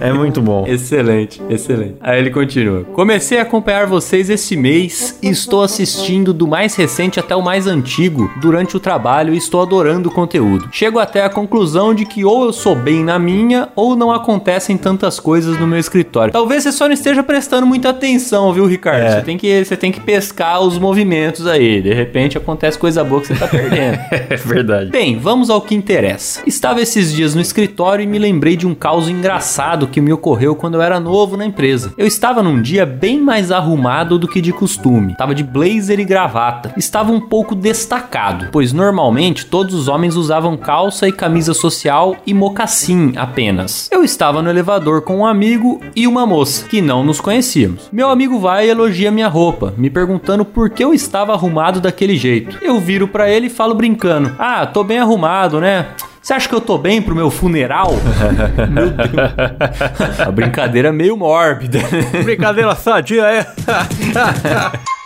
[0.00, 0.66] É muito bom.
[0.66, 1.96] Excelente, excelente.
[2.00, 2.84] Aí ele continua.
[2.92, 7.66] Comecei a acompanhar vocês esse mês e estou assistindo do mais recente até o mais
[7.66, 10.68] antigo durante o trabalho e estou adorando o conteúdo.
[10.72, 14.76] Chego até a conclusão de que ou eu sou bem na minha ou não acontecem
[14.76, 16.32] tantas coisas no meu escritório.
[16.32, 19.02] Talvez você só não esteja prestando muita atenção, viu, Ricardo?
[19.02, 19.10] É.
[19.16, 21.80] Você tem que você tem que pescar os movimentos aí.
[21.80, 24.00] De repente acontece coisa boa que você tá perdendo.
[24.30, 24.90] É verdade.
[24.90, 26.42] Bem, vamos ao que interessa.
[26.46, 30.54] Estava esses dias no escritório e me lembrei de um caos engraçado que me ocorreu
[30.54, 31.92] quando eu era novo na empresa.
[31.98, 35.12] Eu estava num dia bem mais arrumado do que de costume.
[35.12, 36.72] Estava de blazer e gravata.
[36.76, 42.32] Estava um pouco destacado, pois normalmente todos os homens usavam calça e camisa social e
[42.32, 43.88] mocassim apenas.
[43.90, 47.88] Eu estava no elevador com um amigo e uma moça que não nos conhecíamos.
[47.92, 52.16] Meu amigo vai e elogia minha roupa, me perguntando por que eu estava arrumado daquele
[52.16, 52.58] jeito.
[52.62, 55.86] Eu viro pra ele e falo brincando: "Ah, tô bem arrumado, né?"
[56.22, 57.92] Você acha que eu tô bem pro meu funeral?
[58.70, 60.20] meu Deus.
[60.20, 61.80] A brincadeira é meio mórbida.
[62.22, 63.46] Brincadeira sadia, é?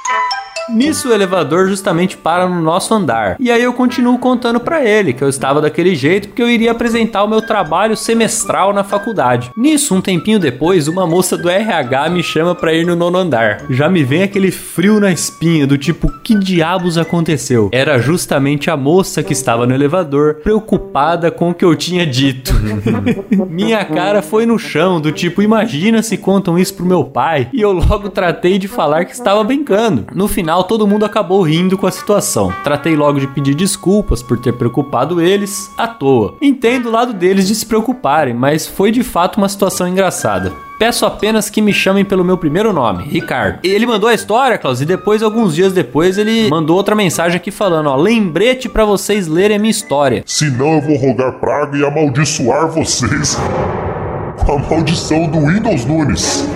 [0.69, 3.37] Nisso o elevador justamente para no nosso andar.
[3.39, 6.73] E aí eu continuo contando pra ele que eu estava daquele jeito porque eu iria
[6.73, 9.51] apresentar o meu trabalho semestral na faculdade.
[9.57, 13.63] Nisso, um tempinho depois, uma moça do RH me chama pra ir no nono andar.
[13.71, 17.69] Já me vem aquele frio na espinha do tipo, que diabos aconteceu?
[17.73, 22.53] Era justamente a moça que estava no elevador, preocupada com o que eu tinha dito.
[23.49, 27.49] Minha cara foi no chão, do tipo, imagina se contam isso pro meu pai.
[27.53, 30.07] E eu logo tratei de falar que estava brincando.
[30.15, 32.53] No final, todo mundo acabou rindo com a situação.
[32.63, 36.37] Tratei logo de pedir desculpas por ter preocupado eles à toa.
[36.41, 40.53] Entendo o lado deles de se preocuparem, mas foi de fato uma situação engraçada.
[40.79, 43.61] Peço apenas que me chamem pelo meu primeiro nome, Ricardo.
[43.63, 47.51] Ele mandou a história, Klaus, e depois, alguns dias depois, ele mandou outra mensagem aqui
[47.51, 50.23] falando, ó, lembrete pra vocês lerem a minha história.
[50.27, 53.39] Senão eu vou rogar praga e amaldiçoar vocês
[54.45, 56.49] com a maldição do Windows Nunes.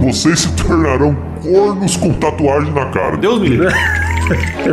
[0.00, 3.16] Vocês se tornarão cornos com tatuagem na cara.
[3.16, 3.68] Deus me livre.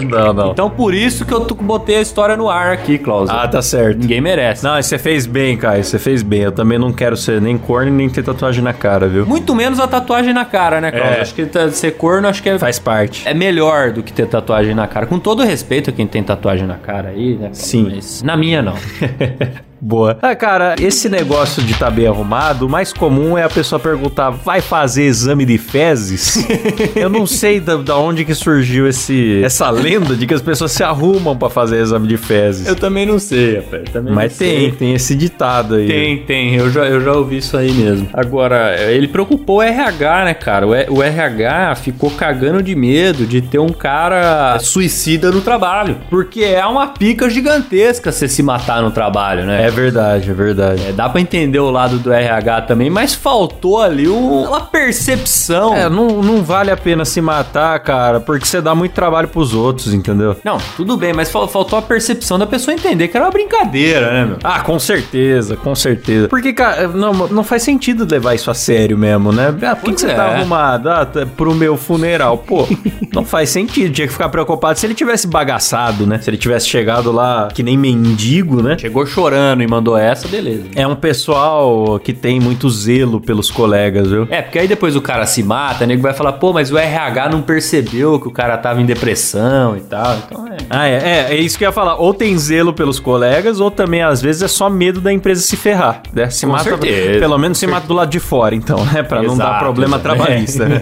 [0.10, 0.51] Não, não.
[0.51, 3.29] Então por isso que eu tu- botei a história no ar aqui, Klaus.
[3.29, 3.97] Ah, tá certo.
[3.99, 4.63] Ninguém merece.
[4.63, 5.84] Não, você fez bem, Caio.
[5.84, 6.39] Você fez bem.
[6.43, 9.25] Eu também não quero ser nem corno nem ter tatuagem na cara, viu?
[9.25, 11.05] Muito menos a tatuagem na cara, né, Klaus?
[11.17, 11.19] É.
[11.21, 13.27] Acho que tá- ser corno, acho que é, Faz parte.
[13.27, 15.05] é melhor do que ter tatuagem na cara.
[15.05, 17.47] Com todo respeito a quem tem tatuagem na cara aí, né?
[17.47, 17.57] Klaus?
[17.57, 17.91] Sim.
[17.93, 18.75] Mas na minha, não.
[19.82, 20.17] Boa.
[20.22, 24.30] Ah, cara, esse negócio de estar bem arrumado, o mais comum é a pessoa perguntar:
[24.30, 26.46] vai fazer exame de fezes?
[26.96, 30.72] Eu não sei da, da onde que surgiu esse, essa lenda de que as pessoas
[30.72, 32.67] se arrumam pra fazer exame de fezes.
[32.67, 33.84] Eu também não sei, rapaz.
[34.12, 34.72] Mas tem, sei.
[34.72, 35.88] tem esse ditado aí.
[35.88, 36.56] Tem, tem.
[36.56, 38.08] Eu já, eu já ouvi isso aí mesmo.
[38.13, 40.67] Agora, ele preocupou o RH, né, cara?
[40.67, 45.98] O, o RH ficou cagando de medo de ter um cara suicida no trabalho.
[46.10, 49.67] Porque é uma pica gigantesca você se matar no trabalho, né?
[49.67, 50.86] É verdade, é verdade.
[50.88, 55.75] É, dá pra entender o lado do RH também, mas faltou ali um- uma percepção.
[55.75, 59.53] É, não, não vale a pena se matar, cara, porque você dá muito trabalho pros
[59.53, 60.36] outros, entendeu?
[60.43, 64.12] Não, tudo bem, mas fal- faltou a percepção da pessoa entender que era uma brincadeira,
[64.12, 64.38] né, meu?
[64.43, 66.27] Ah, com certeza, com certeza.
[66.27, 69.53] Porque, cara, não, não faz sentido levar isso a sério mesmo, né?
[69.63, 70.13] Ah, por que, que você é.
[70.15, 70.89] tá arrumado?
[70.89, 72.38] Ah, tá pro meu funeral.
[72.38, 72.67] Pô,
[73.13, 73.91] não faz sentido.
[73.93, 76.19] Tinha que ficar preocupado se ele tivesse bagaçado, né?
[76.19, 78.77] Se ele tivesse chegado lá que nem mendigo, né?
[78.77, 80.63] Chegou chorando e mandou essa, beleza.
[80.76, 84.28] É um pessoal que tem muito zelo pelos colegas, viu?
[84.30, 86.78] É, porque aí depois o cara se mata, o nego vai falar, pô, mas o
[86.78, 90.15] RH não percebeu que o cara tava em depressão e tal.
[90.26, 90.58] Então é.
[90.69, 91.95] Ah, é, é, é isso que eu ia falar.
[91.95, 95.56] Ou tem zelo pelos colegas, ou também, às vezes, é só medo da empresa se
[95.56, 96.02] ferrar.
[96.13, 96.30] Né?
[96.30, 97.19] Se Com mata, certeza.
[97.19, 99.04] pelo menos se mata do lado de fora, então, né?
[99.04, 100.15] Pra não dar Exato, problema exato.
[100.15, 100.80] trabalhista, né?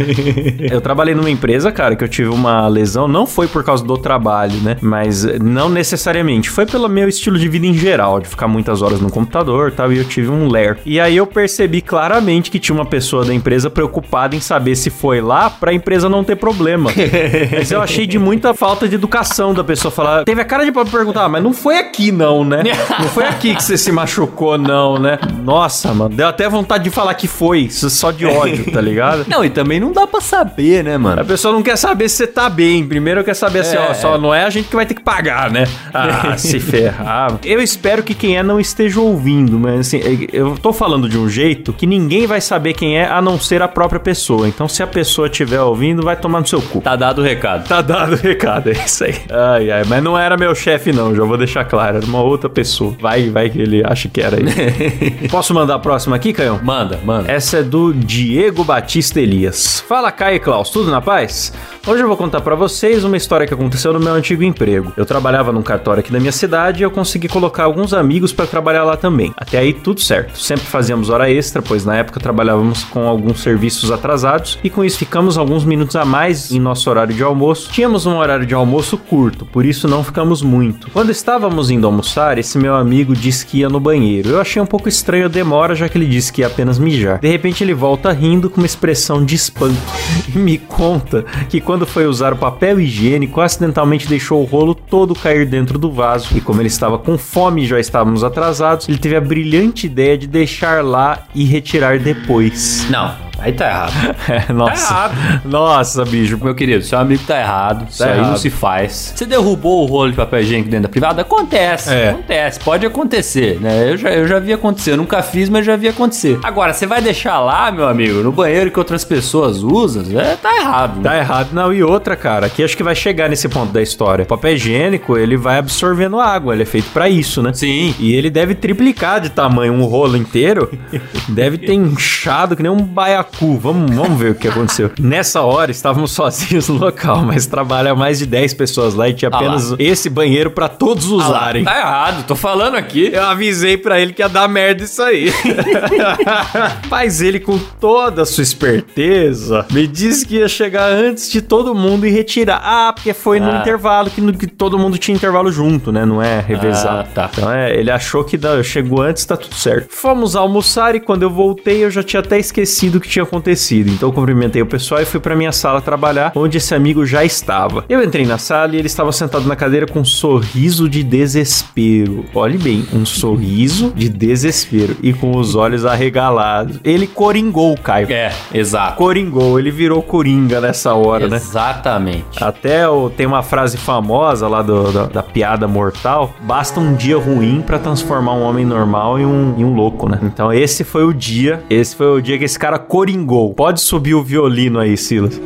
[0.72, 3.98] eu trabalhei numa empresa, cara, que eu tive uma lesão, não foi por causa do
[3.98, 4.78] trabalho, né?
[4.82, 6.50] Mas não necessariamente.
[6.50, 9.72] Foi pelo meu estilo de vida em geral, de ficar muitas horas no computador e
[9.72, 10.78] tal, e eu tive um ler.
[10.86, 14.90] E aí eu percebi claramente que tinha uma pessoa da empresa preocupada em saber se
[14.92, 16.92] foi lá pra empresa não ter problema.
[17.52, 20.24] Mas eu achei de muita falta de educação da pessoa falar.
[20.24, 22.64] Teve a cara de perguntar, ah, mas não foi aqui não, né?
[23.00, 25.18] Não foi aqui que você se machucou, não, né?
[25.44, 29.26] Nossa, mano, deu até vontade de falar que foi, só de ódio, tá ligado?
[29.28, 31.26] Não, e também não dá pra saber, né, A mano?
[31.26, 32.86] pessoa não quer saber se você tá bem.
[32.86, 33.80] Primeiro quer saber assim, É.
[33.90, 35.66] ó, só não é a gente que vai ter que pagar, né?
[35.94, 37.40] Ah, se ferrar.
[37.44, 41.30] Eu espero que quem é não esteja ouvindo, mas assim, eu tô falando de um
[41.30, 44.48] jeito que ninguém vai saber quem é a não ser a própria pessoa.
[44.48, 46.82] Então, se a pessoa estiver ouvindo, vai tomar no seu cu.
[46.82, 47.68] Tá dado o recado.
[47.68, 49.16] Tá dado o recado, é isso aí.
[49.30, 51.98] Ai, ai, mas não era meu chefe, não, já vou deixar claro.
[51.98, 52.96] Era uma outra pessoa.
[53.00, 55.28] Vai, vai que ele acha que era aí.
[55.30, 56.60] Posso mandar a próxima aqui, Canhão?
[56.64, 57.32] Manda, manda.
[57.32, 59.84] Essa é do Diego Batista Elias.
[59.88, 61.54] Fala, Caio e Klaus, tudo na paz?
[61.88, 64.94] Hoje eu vou contar pra vocês uma história que aconteceu no meu antigo emprego.
[64.96, 68.48] Eu trabalhava num cartório aqui na minha cidade e eu consegui colocar alguns amigos pra
[68.48, 69.34] trabalhar lá também.
[69.36, 70.40] Até aí tudo certo.
[70.40, 74.98] Sempre fazíamos hora extra, pois na época trabalhávamos com alguns serviços atrasados e com isso
[74.98, 77.70] ficamos alguns minutos a mais em nosso horário de almoço.
[77.70, 80.90] Tínhamos um horário de almoço curto, por isso não ficamos muito.
[80.92, 84.30] Quando estávamos indo almoçar, esse meu amigo disse que ia no banheiro.
[84.30, 87.20] Eu achei um pouco estranho a demora, já que ele disse que ia apenas mijar.
[87.20, 89.76] De repente ele volta rindo com uma expressão de espanto
[90.34, 95.14] e me conta que quando foi usar o papel higiênico, acidentalmente deixou o rolo todo
[95.14, 96.38] cair dentro do vaso.
[96.38, 100.18] E como ele estava com fome e já estávamos atrasados, ele teve a brilhante ideia
[100.18, 102.88] de deixar lá e retirar depois.
[102.90, 104.16] Não, aí tá errado.
[104.30, 104.88] É, nossa.
[104.88, 105.42] Tá errado.
[105.46, 106.38] Nossa, bicho.
[106.44, 107.88] Meu querido, seu amigo tá errado.
[107.90, 108.30] Isso aí errado.
[108.30, 109.14] não se faz.
[109.16, 111.22] Você derrubou o rolo de papel higiênico dentro da privada?
[111.24, 111.92] Acontece.
[111.92, 112.10] É.
[112.12, 112.60] Acontece.
[112.60, 113.92] Pode acontecer, né?
[113.92, 114.92] Eu já, eu já vi acontecer.
[114.92, 116.38] Eu nunca fiz, mas já vi acontecer.
[116.44, 120.04] Agora, você vai deixar lá, meu amigo, no banheiro que outras pessoas usam?
[120.20, 120.98] É, tá errado.
[120.98, 121.04] né?
[121.10, 121.50] Tá errado.
[121.52, 124.24] Não, e outra, cara, aqui acho que vai chegar nesse ponto da história.
[124.24, 127.52] O papel higiênico, ele vai absorvendo água, ele é feito pra isso, né?
[127.54, 127.96] Sim.
[128.00, 130.70] E ele deve triplicar de tamanho um rolo inteiro.
[131.30, 133.58] deve ter inchado que nem um baiacu.
[133.58, 134.92] Vamos, vamos ver o que aconteceu.
[135.00, 139.30] Nessa hora, estávamos sozinhos no local, mas trabalha mais de 10 pessoas lá e tinha
[139.32, 141.64] Ah apenas esse banheiro pra todos Ah lá, usarem.
[141.64, 142.26] tá errado.
[142.28, 143.10] Tô falando aqui.
[143.14, 145.32] Eu avisei pra ele que ia dar merda isso aí.
[146.90, 151.74] Mas ele, com toda a sua esperteza, me disse que ia chegar antes de todo
[151.76, 152.62] mundo e retirar.
[152.64, 153.58] Ah, porque foi no Ah.
[153.60, 156.06] intervalo, que, no- que todo mundo tinha intervalo junto, né?
[156.06, 157.00] Não é revezado.
[157.10, 157.30] Ah, tá.
[157.32, 159.88] Então é, ele achou que da- chegou antes, tá tudo certo.
[159.94, 163.90] Fomos almoçar e quando eu voltei, eu já tinha até esquecido o que tinha acontecido.
[163.92, 167.24] Então eu cumprimentei o pessoal e fui pra minha sala trabalhar, onde esse amigo já
[167.24, 167.86] estava.
[167.90, 172.26] Eu entrei na sala e ele estava sentado na cadeira com um sorriso de desespero.
[172.34, 176.80] Olhe bem, um sorriso de desespero e com os olhos arregalados.
[176.84, 178.08] Ele coringou, Caio.
[178.12, 178.96] É, exato.
[178.98, 181.38] Coringou, ele virou coringa nessa hora, né?
[181.38, 182.42] Exatamente.
[182.44, 187.18] Até o- tem uma frase famosa lá do- da, da piada mortal: basta um dia
[187.18, 187.99] ruim pra transformar
[188.34, 190.20] um homem normal em um, em um louco, né?
[190.22, 193.54] Então esse foi o dia, esse foi o dia que esse cara coringou.
[193.54, 195.40] Pode subir o violino aí, Silas.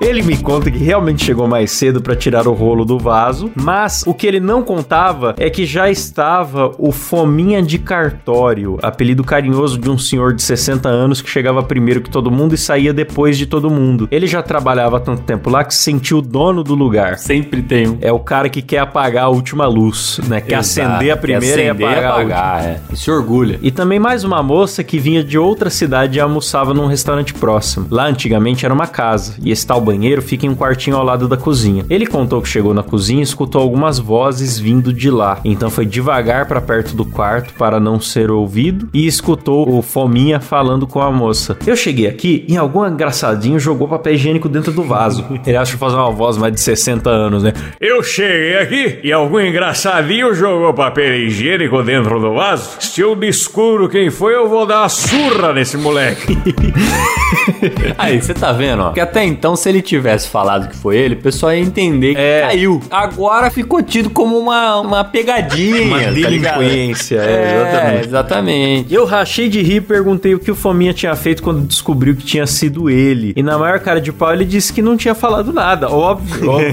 [0.00, 4.02] Ele me conta que realmente chegou mais cedo pra tirar o rolo do vaso, mas
[4.06, 9.78] o que ele não contava é que já estava o Fominha de Cartório, apelido carinhoso
[9.78, 13.36] de um senhor de 60 anos que chegava primeiro que todo mundo e saía depois
[13.36, 14.08] de todo mundo.
[14.10, 17.18] Ele já trabalhava há tanto tempo lá que se sentiu o dono do lugar.
[17.18, 17.98] Sempre tem um.
[18.00, 20.40] É o cara que quer apagar a última luz, né?
[20.40, 20.88] Quer Exato.
[20.90, 22.16] acender a primeira Quer e acender apagar, a
[22.56, 22.62] última.
[22.62, 22.80] é.
[22.90, 23.58] E se orgulha.
[23.60, 27.86] E também mais uma moça que vinha de outra cidade e almoçava num restaurante próximo.
[27.90, 31.26] Lá antigamente era uma casa, e esse tal banheiro fica em um quartinho ao lado
[31.26, 31.84] da cozinha.
[31.90, 35.40] Ele contou que chegou na cozinha e escutou algumas vozes vindo de lá.
[35.44, 40.38] Então foi devagar para perto do quarto para não ser ouvido e escutou o Fominha
[40.38, 41.58] falando com a moça.
[41.66, 45.26] Eu cheguei aqui e algum engraçadinho jogou papel higiênico dentro do vaso.
[45.44, 47.52] Ele acha que fazer uma voz mais de 60 anos, né?
[47.80, 52.76] Eu cheguei aqui e algum engraçadinho jogou papel higiênico dentro do vaso.
[52.78, 56.38] Se eu descubro quem foi, eu vou dar uma surra nesse moleque.
[57.98, 58.84] Aí, você tá vendo, ó?
[58.86, 62.20] Porque até então, se ele tivesse falado que foi ele, o pessoal ia entender que
[62.20, 62.40] É.
[62.42, 62.80] caiu.
[62.90, 65.82] Agora ficou tido como uma, uma pegadinha.
[65.82, 68.06] Uma tá delinquência, é, É, exatamente.
[68.06, 68.94] exatamente.
[68.94, 72.24] Eu rachei de rir e perguntei o que o Fominha tinha feito quando descobriu que
[72.24, 73.32] tinha sido ele.
[73.36, 75.88] E na maior cara de pau ele disse que não tinha falado nada.
[75.90, 76.70] Óbvio, óbvio.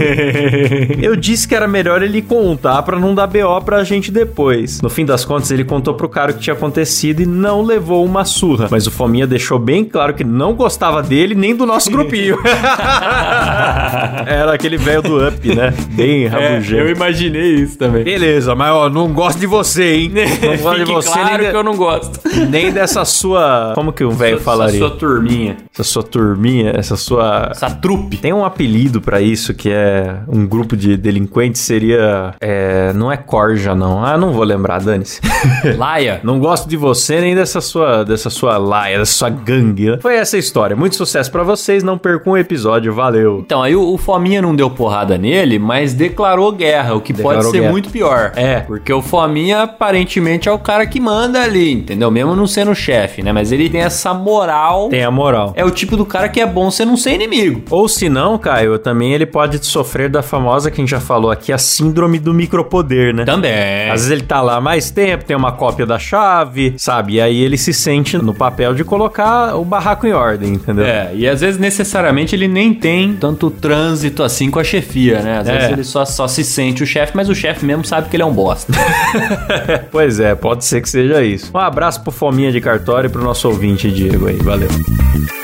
[1.01, 4.81] Eu disse que era melhor ele contar pra não dar BO pra gente depois.
[4.81, 8.05] No fim das contas, ele contou pro cara o que tinha acontecido e não levou
[8.05, 8.67] uma surra.
[8.69, 12.37] Mas o Fominha deixou bem claro que não gostava dele nem do nosso grupinho.
[14.25, 15.73] era aquele velho do Up, né?
[15.91, 16.81] Bem É, rabugento.
[16.81, 18.03] eu imaginei isso também.
[18.03, 20.11] Beleza, mas ó, não gosto de você, hein?
[20.47, 22.19] Não gosto de você claro nem, que eu não gosto.
[22.49, 23.71] nem dessa sua.
[23.75, 24.75] Como que o velho falaria?
[24.77, 25.57] Essa sua turminha.
[25.73, 27.49] Essa sua turminha, essa sua.
[27.51, 28.17] Essa trupe.
[28.17, 32.33] Tem um apelido pra isso que é um grupo de delinquentes seria.
[32.39, 34.03] É, não é corja, não.
[34.03, 35.19] Ah, não vou lembrar, dane-se.
[35.77, 36.19] Laia.
[36.23, 39.91] Não gosto de você nem dessa sua, dessa sua laia, dessa sua gangue.
[39.91, 39.97] né?
[40.01, 40.75] Foi essa a história.
[40.75, 41.83] Muito sucesso pra vocês.
[41.83, 42.86] Não percam o episódio.
[42.93, 43.39] Valeu.
[43.45, 47.41] Então, aí o, o Fominha não deu porrada nele, mas declarou guerra, o que Declarou
[47.41, 47.71] pode ser guerra.
[47.71, 48.31] muito pior.
[48.35, 48.61] É.
[48.61, 52.09] Porque o Fominha aparentemente é o cara que manda ali, entendeu?
[52.11, 53.31] Mesmo não sendo chefe, né?
[53.31, 54.89] Mas ele tem essa moral.
[54.89, 55.53] Tem a moral.
[55.55, 57.63] É o tipo do cara que é bom você não ser inimigo.
[57.69, 61.31] Ou se não, Caio, também ele pode sofrer da famosa, que a gente já falou
[61.31, 63.25] aqui, a síndrome do micropoder, né?
[63.25, 63.89] Também.
[63.89, 67.13] Às vezes ele tá lá mais tempo, tem uma cópia da chave, sabe?
[67.13, 70.85] E aí ele se sente no papel de colocar o barraco em ordem, entendeu?
[70.85, 75.39] É, e às vezes necessariamente ele nem tem tanto trânsito assim com a chefia, né?
[75.39, 75.53] Às É.
[75.53, 78.23] vezes ele só, só se sente o chefe, mas o chefe mesmo sabe que ele
[78.23, 78.71] é um bosta.
[79.91, 81.51] pois é, pode ser que seja isso.
[81.53, 84.37] Um abraço pro Fominha de Cartório e pro nosso ouvinte, Diego aí.
[84.37, 84.69] Valeu.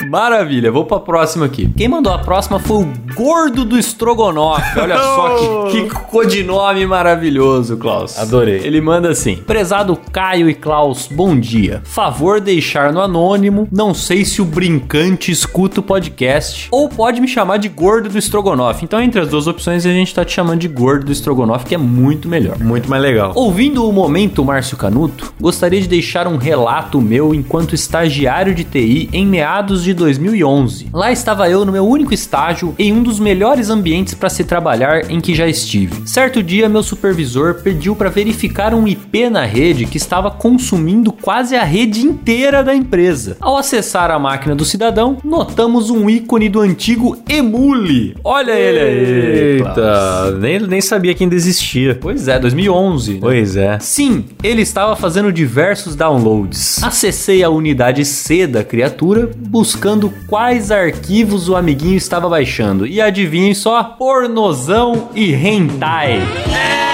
[0.08, 1.68] Maravilha, vou pra próxima aqui.
[1.76, 4.78] Quem mandou a próxima foi o Gordo do Estrogonofe.
[4.78, 8.18] Olha só que, que codinome maravilhoso, Klaus.
[8.18, 8.60] Adorei.
[8.64, 11.80] Ele manda assim: Prezado Caio e Klaus, bom dia.
[11.84, 13.66] Favor deixar no anônimo.
[13.72, 18.18] Não sei se o brincante escuta o podcast ou pode me chamar de Gordo do
[18.18, 18.84] Estrogonofe.
[18.84, 21.74] Então, entre as duas opções, a gente tá te chamando de Gordo do Estrogonofe, que
[21.74, 22.58] é muito melhor.
[22.58, 23.32] Muito mais legal.
[23.34, 29.08] Ouvindo o momento Márcio Canuto, gostaria de deixar um relato meu enquanto estagiário de TI
[29.12, 30.88] em meados de 2011.
[30.92, 35.10] Lá estava eu no meu único estágio em um dos melhores ambientes para se trabalhar
[35.10, 36.06] em que já estive.
[36.06, 41.56] Certo dia, meu supervisor pediu para verificar um IP na rede que estava consumindo quase
[41.56, 43.38] a rede inteira da empresa.
[43.40, 48.16] Ao acessar a máquina do cidadão, notamos um ícone do antigo Emule.
[48.22, 49.58] Olha ele aí.
[49.58, 49.76] Klaus.
[49.78, 51.98] Eita, nem, nem sabia que ainda existia.
[52.00, 53.14] Pois é, 2011.
[53.14, 53.18] né?
[53.20, 53.78] Pois é.
[53.80, 56.82] Sim, ele estava fazendo diversos downloads.
[56.82, 62.86] Acessei a unidade C da criatura, buscando quais arquivos o amiguinho estava baixando.
[62.86, 66.20] E adivinhem só, pornozão e hentai.
[66.52, 66.93] É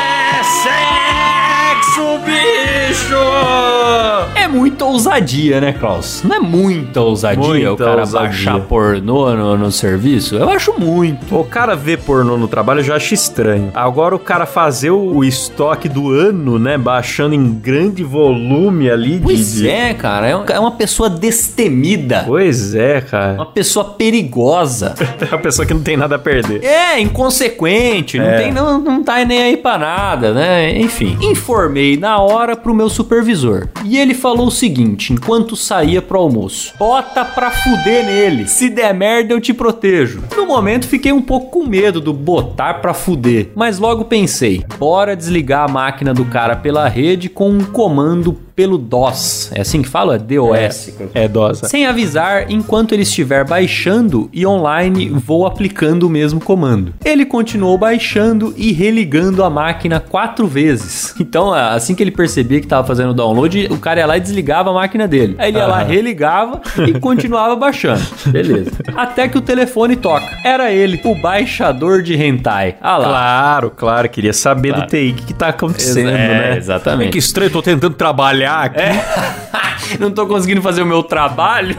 [4.50, 6.22] muita ousadia, né, Klaus?
[6.24, 8.20] Não é muita ousadia Muita o cara ousadia.
[8.28, 10.36] baixar pornô no, no serviço?
[10.36, 11.36] Eu acho muito.
[11.38, 13.70] O cara ver pornô no trabalho eu já acho estranho.
[13.74, 16.76] Agora o cara fazer o, estoque do ano, né?
[16.76, 19.22] Baixando em grande volume ali de.
[19.22, 20.28] Pois é, cara.
[20.28, 22.24] É é uma pessoa destemida.
[22.26, 23.34] Pois é, cara.
[23.34, 24.94] Uma pessoa perigosa.
[25.20, 26.64] É uma pessoa que não tem nada a perder.
[26.64, 28.36] É, inconsequente, não, É.
[28.42, 30.78] tem, não, não tá nem aí pra nada, né?
[30.78, 33.68] Enfim, informei na hora pro meu supervisor.
[33.84, 38.48] E ele falou o seguinte, enquanto saía pro almoço: Bota pra fuder nele.
[38.48, 40.22] Se der merda, eu te protejo.
[40.36, 43.50] No momento, fiquei um pouco com medo do botar pra fuder.
[43.54, 48.76] Mas logo pensei: bora desligar a máquina do cara pela rede com um comando pelo
[48.76, 49.50] DOS.
[49.54, 50.18] É assim que fala?
[50.18, 50.92] DOS.
[51.14, 51.66] É dosa.
[51.66, 56.92] Sem avisar, enquanto ele estiver baixando e online, vou aplicando o mesmo comando.
[57.02, 61.14] Ele continuou baixando e religando a máquina quatro vezes.
[61.18, 64.20] Então, assim que ele percebia que estava fazendo o download, o cara ia lá e
[64.20, 65.36] desligava a máquina dele.
[65.38, 68.02] Aí ele ia lá, religava e continuava baixando.
[68.26, 68.72] Beleza.
[68.94, 70.28] Até que o telefone toca.
[70.44, 72.76] Era ele, o baixador de hentai.
[72.78, 73.08] Ah lá.
[73.08, 74.86] Claro, claro, queria saber Claro.
[74.86, 76.12] do TI o que, que tá acontecendo, É,
[76.50, 76.56] né?
[76.58, 77.08] exatamente.
[77.08, 79.50] É que estranho, tô tentando trabalhar aqui.
[79.98, 81.76] Não tô conseguindo fazer o meu trabalho.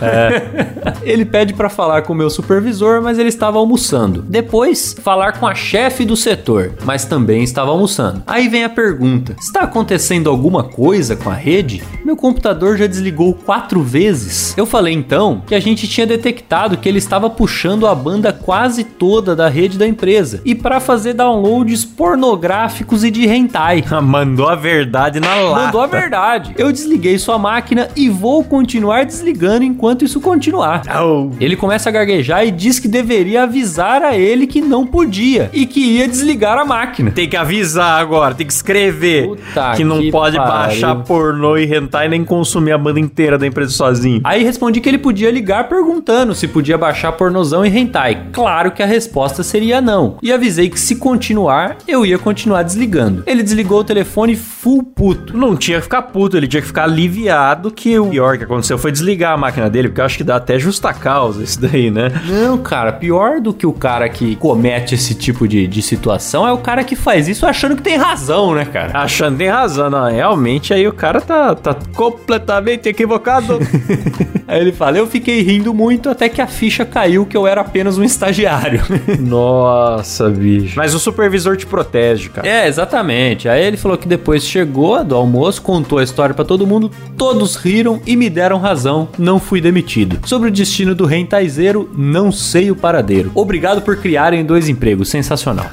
[1.04, 4.22] ele pede pra falar com o meu supervisor, mas ele estava almoçando.
[4.22, 8.24] Depois, falar com a chefe do setor, mas também estava almoçando.
[8.28, 11.84] Aí vem a pergunta: está acontecendo alguma coisa com a rede?
[12.04, 14.58] Meu computador já desligou quatro vezes.
[14.58, 18.84] Eu falei então que a gente tinha detectado que ele estava puxando a banda quase
[18.84, 23.84] toda da rede da empresa e para fazer downloads pornográficos e de hentai.
[24.02, 25.66] Mandou a verdade na lata.
[25.66, 26.54] Mandou a verdade.
[26.58, 30.84] Eu desliguei sua máquina e vou continuar desligando enquanto isso continuar.
[30.88, 31.32] Au.
[31.40, 35.66] Ele começa a gaguejar e diz que deveria avisar a ele que não podia e
[35.66, 37.12] que ia desligar a máquina.
[37.12, 40.52] Tem que avisar agora, tem que escrever Puta que não que pode pariu.
[40.52, 44.22] baixar pornô e hentai nem consumir a banda inteira da empresa sozinho.
[44.24, 48.28] Aí respondi que ele podia ligar perguntando se podia baixar pornozão e hentai.
[48.32, 50.18] Claro que a resposta seria não.
[50.22, 53.24] E avisei que se continuar, eu ia continuar desligando.
[53.26, 55.36] Ele desligou o telefone full puto.
[55.38, 58.78] Não tinha que ficar puto, ele tinha que ficar aliviado que o pior que aconteceu
[58.78, 61.90] foi desligar a máquina dele, porque eu acho que dá até justa causa isso daí,
[61.90, 62.12] né?
[62.26, 66.52] Não, cara, pior do que o cara que comete esse tipo de, de situação é
[66.52, 68.98] o cara que faz isso achando que tem razão, né, cara?
[68.98, 73.60] Achando tem razão, não, realmente aí o cara tá, tá completamente equivocado.
[74.48, 77.62] Aí ele fala: Eu fiquei rindo muito até que a ficha caiu que eu era
[77.62, 78.82] apenas um estagiário.
[79.18, 80.74] Nossa, bicho.
[80.76, 82.46] Mas o supervisor te protege, cara.
[82.46, 83.48] é, exatamente.
[83.48, 87.56] Aí ele falou que depois chegou do almoço, contou a história pra todo mundo, todos
[87.56, 87.71] riram
[88.06, 90.20] e me deram razão, não fui demitido.
[90.28, 93.32] Sobre o destino do rentaizeiro, não sei o paradeiro.
[93.34, 95.68] Obrigado por criarem dois empregos, sensacional.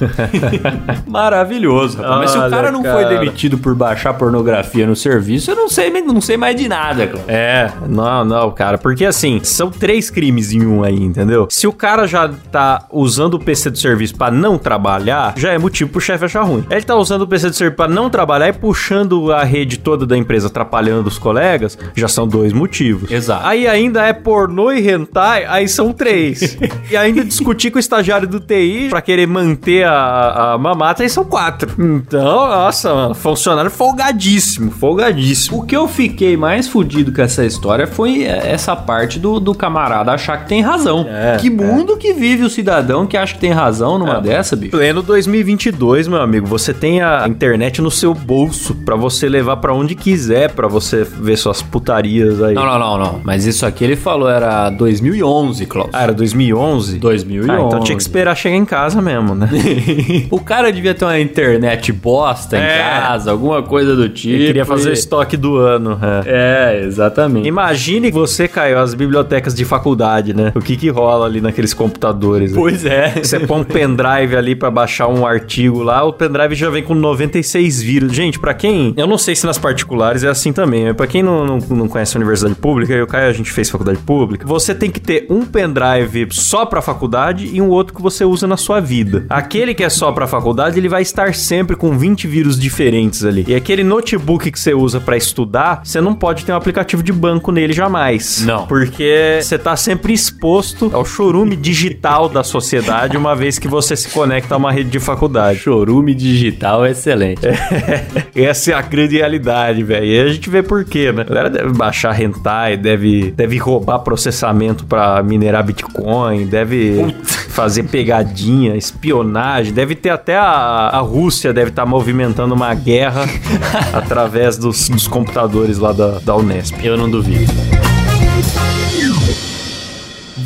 [1.05, 2.19] Maravilhoso, rapaz.
[2.19, 3.19] Mas se o cara não foi cara.
[3.19, 7.23] demitido por baixar pornografia no serviço, eu não sei, não sei mais de nada, cara.
[7.27, 11.47] É, não, não, cara, porque assim, são três crimes em um aí, entendeu?
[11.49, 15.57] Se o cara já tá usando o PC do serviço pra não trabalhar, já é
[15.57, 16.63] motivo pro chefe achar ruim.
[16.69, 20.05] Ele tá usando o PC do serviço pra não trabalhar e puxando a rede toda
[20.05, 23.11] da empresa, atrapalhando os colegas, já são dois motivos.
[23.11, 23.45] Exato.
[23.45, 26.57] Aí ainda é pornô e hentai, aí são três.
[26.89, 31.09] e ainda discutir com o estagiário do TI pra querer manter a, a mamata, aí
[31.09, 31.69] são quatro.
[31.79, 35.59] Então, nossa, mano, funcionário folgadíssimo, folgadíssimo.
[35.59, 39.53] O que eu fiquei mais fudido com essa história foi é, essa parte do, do
[39.53, 41.05] camarada achar que tem razão.
[41.09, 44.21] É, que mundo que vive o cidadão que acha que tem razão numa É.
[44.21, 44.71] dessa, bicho?
[44.71, 49.73] Pleno 2022, meu amigo, você tem a internet no seu bolso pra você levar pra
[49.73, 52.53] onde quiser, pra você ver suas putarias aí.
[52.53, 53.21] Não, não, não, não.
[53.23, 55.89] Mas isso aqui ele falou era 2011, Klaus.
[55.93, 56.99] Ah, era 2011?
[56.99, 57.51] 2011.
[57.51, 59.49] Ah, então tinha que esperar chegar em casa mesmo, né?
[60.29, 62.77] o cara devia ter uma internet bosta em É.
[62.77, 64.33] casa, alguma coisa do tipo.
[64.35, 65.97] Ele queria fazer o e- estoque do ano.
[66.25, 66.79] É.
[66.79, 67.47] É, exatamente.
[67.47, 70.51] Imagine você caiu as bibliotecas de faculdade, né?
[70.55, 72.51] O que que rola ali naqueles computadores?
[72.51, 72.57] né?
[72.59, 73.13] Pois é.
[73.23, 76.93] Você põe um pendrive ali pra baixar um artigo lá, o pendrive já vem com
[76.93, 78.11] 96 vírus.
[78.13, 78.93] Gente, pra quem.
[78.97, 81.87] Eu não sei se nas particulares é assim também, mas pra quem não, não, não
[81.87, 85.25] conhece a universidade pública, eu Caio, a gente fez faculdade pública, você tem que ter
[85.29, 89.25] um pendrive só pra faculdade e um outro que você usa na sua vida.
[89.29, 93.45] Aquele que é só pra faculdade, ele vai estar sempre com 20 vírus diferentes ali.
[93.47, 97.11] E aquele notebook que você usa pra estudar, você não pode ter um aplicativo de
[97.11, 98.43] banco nele jamais.
[98.45, 98.67] Não.
[98.67, 104.09] Porque você tá sempre exposto ao chorume digital da sociedade, uma vez que você se
[104.09, 105.59] conecta a uma rede de faculdade.
[105.59, 107.41] Chorume digital é excelente.
[108.35, 110.05] Essa é a grande realidade, velho.
[110.05, 111.21] E a gente vê por quê, né?
[111.21, 117.15] A galera deve baixar hentai, deve, deve roubar processamento pra minerar Bitcoin, deve
[117.49, 123.25] fazer pegadinha, espionagem, deve ter até a, a Rússia deve estar movimentando uma guerra
[123.93, 126.75] através dos, dos computadores lá da, da Unesp.
[126.83, 127.51] Eu não duvido.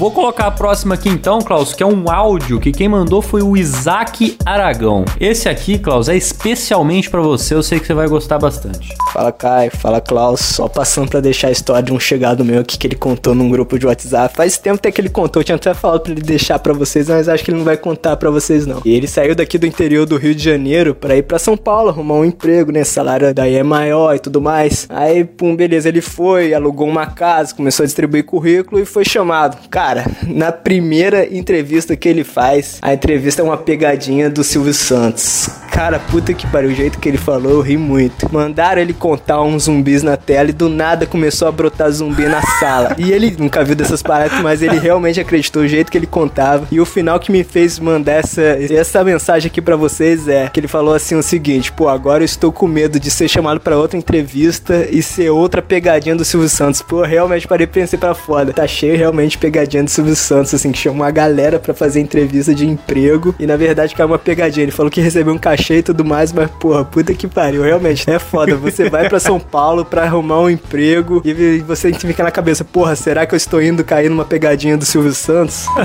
[0.04, 3.42] Vou colocar a próxima aqui então, Klaus, que é um áudio que quem mandou foi
[3.42, 5.06] o Isaac Aragão.
[5.18, 8.94] Esse aqui, Klaus, é especialmente pra você, eu sei que você vai gostar bastante.
[9.14, 12.78] Fala Caio, fala Klaus, só passando pra deixar a história de um chegado meu aqui
[12.78, 14.36] que ele contou num grupo de WhatsApp.
[14.36, 17.08] Faz tempo até que ele contou, eu tinha até falado pra ele deixar pra vocês,
[17.08, 18.82] mas acho que ele não vai contar pra vocês não.
[18.84, 21.88] E ele saiu daqui do interior do Rio de Janeiro pra ir pra São Paulo
[21.88, 22.84] arrumar um emprego, né?
[22.84, 24.86] Salário daí é maior e tudo mais.
[24.90, 29.70] Aí, pum, beleza, ele foi, alugou uma casa, começou a distribuir currículo e foi chamado.
[29.70, 29.93] Cara,
[30.28, 35.50] na primeira entrevista que ele faz, a entrevista é uma pegadinha do Silvio Santos.
[35.74, 38.32] Cara, puta que pariu, o jeito que ele falou, eu ri muito.
[38.32, 42.44] Mandaram ele contar uns zumbis na tela e do nada começou a brotar zumbi na
[42.60, 42.96] sala.
[42.96, 46.68] E ele nunca viu dessas paradas, mas ele realmente acreditou o jeito que ele contava.
[46.72, 50.60] E o final que me fez mandar essa, essa mensagem aqui para vocês é que
[50.60, 53.76] ele falou assim o seguinte: pô, agora eu estou com medo de ser chamado para
[53.76, 56.84] outra entrevista e ser outra pegadinha do Silvio Santos.
[56.84, 58.54] Pô, realmente parei pensei pra foda.
[58.54, 62.54] Tá cheio realmente pegadinha do Silvio Santos, assim, que chama uma galera para fazer entrevista
[62.54, 63.34] de emprego.
[63.40, 64.64] E na verdade, caiu uma pegadinha.
[64.64, 67.64] Ele falou que recebeu um cachê e tudo mais, mas, porra, puta que pariu.
[67.64, 68.56] Realmente, é foda.
[68.56, 72.96] Você vai para São Paulo para arrumar um emprego e você fica na cabeça, porra,
[72.96, 75.68] será que eu estou indo cair numa pegadinha do Silvio Santos?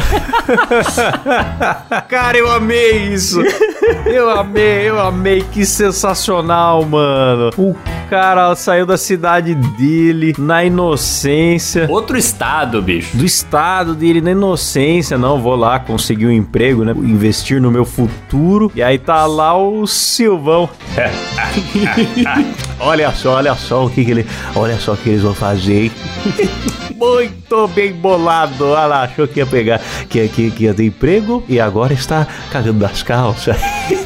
[2.08, 3.40] Cara, eu amei isso.
[4.06, 5.44] Eu amei, eu amei.
[5.52, 7.50] Que sensacional, mano.
[7.56, 7.74] O
[8.08, 11.86] cara saiu da cidade dele na inocência.
[11.90, 13.16] Outro estado, bicho.
[13.16, 15.18] Do estado dele na inocência.
[15.18, 16.92] Não, vou lá conseguir um emprego, né?
[16.96, 18.70] Investir no meu futuro.
[18.74, 20.68] E aí tá lá o Silvão.
[22.80, 24.26] olha só, olha só o que, que ele.
[24.54, 25.90] Olha só o que eles vão fazer.
[26.98, 28.66] Muito bem bolado.
[28.66, 32.26] Olha lá, achou que ia pegar, que, que, que ia ter emprego e agora está
[32.50, 33.56] cagando das calças.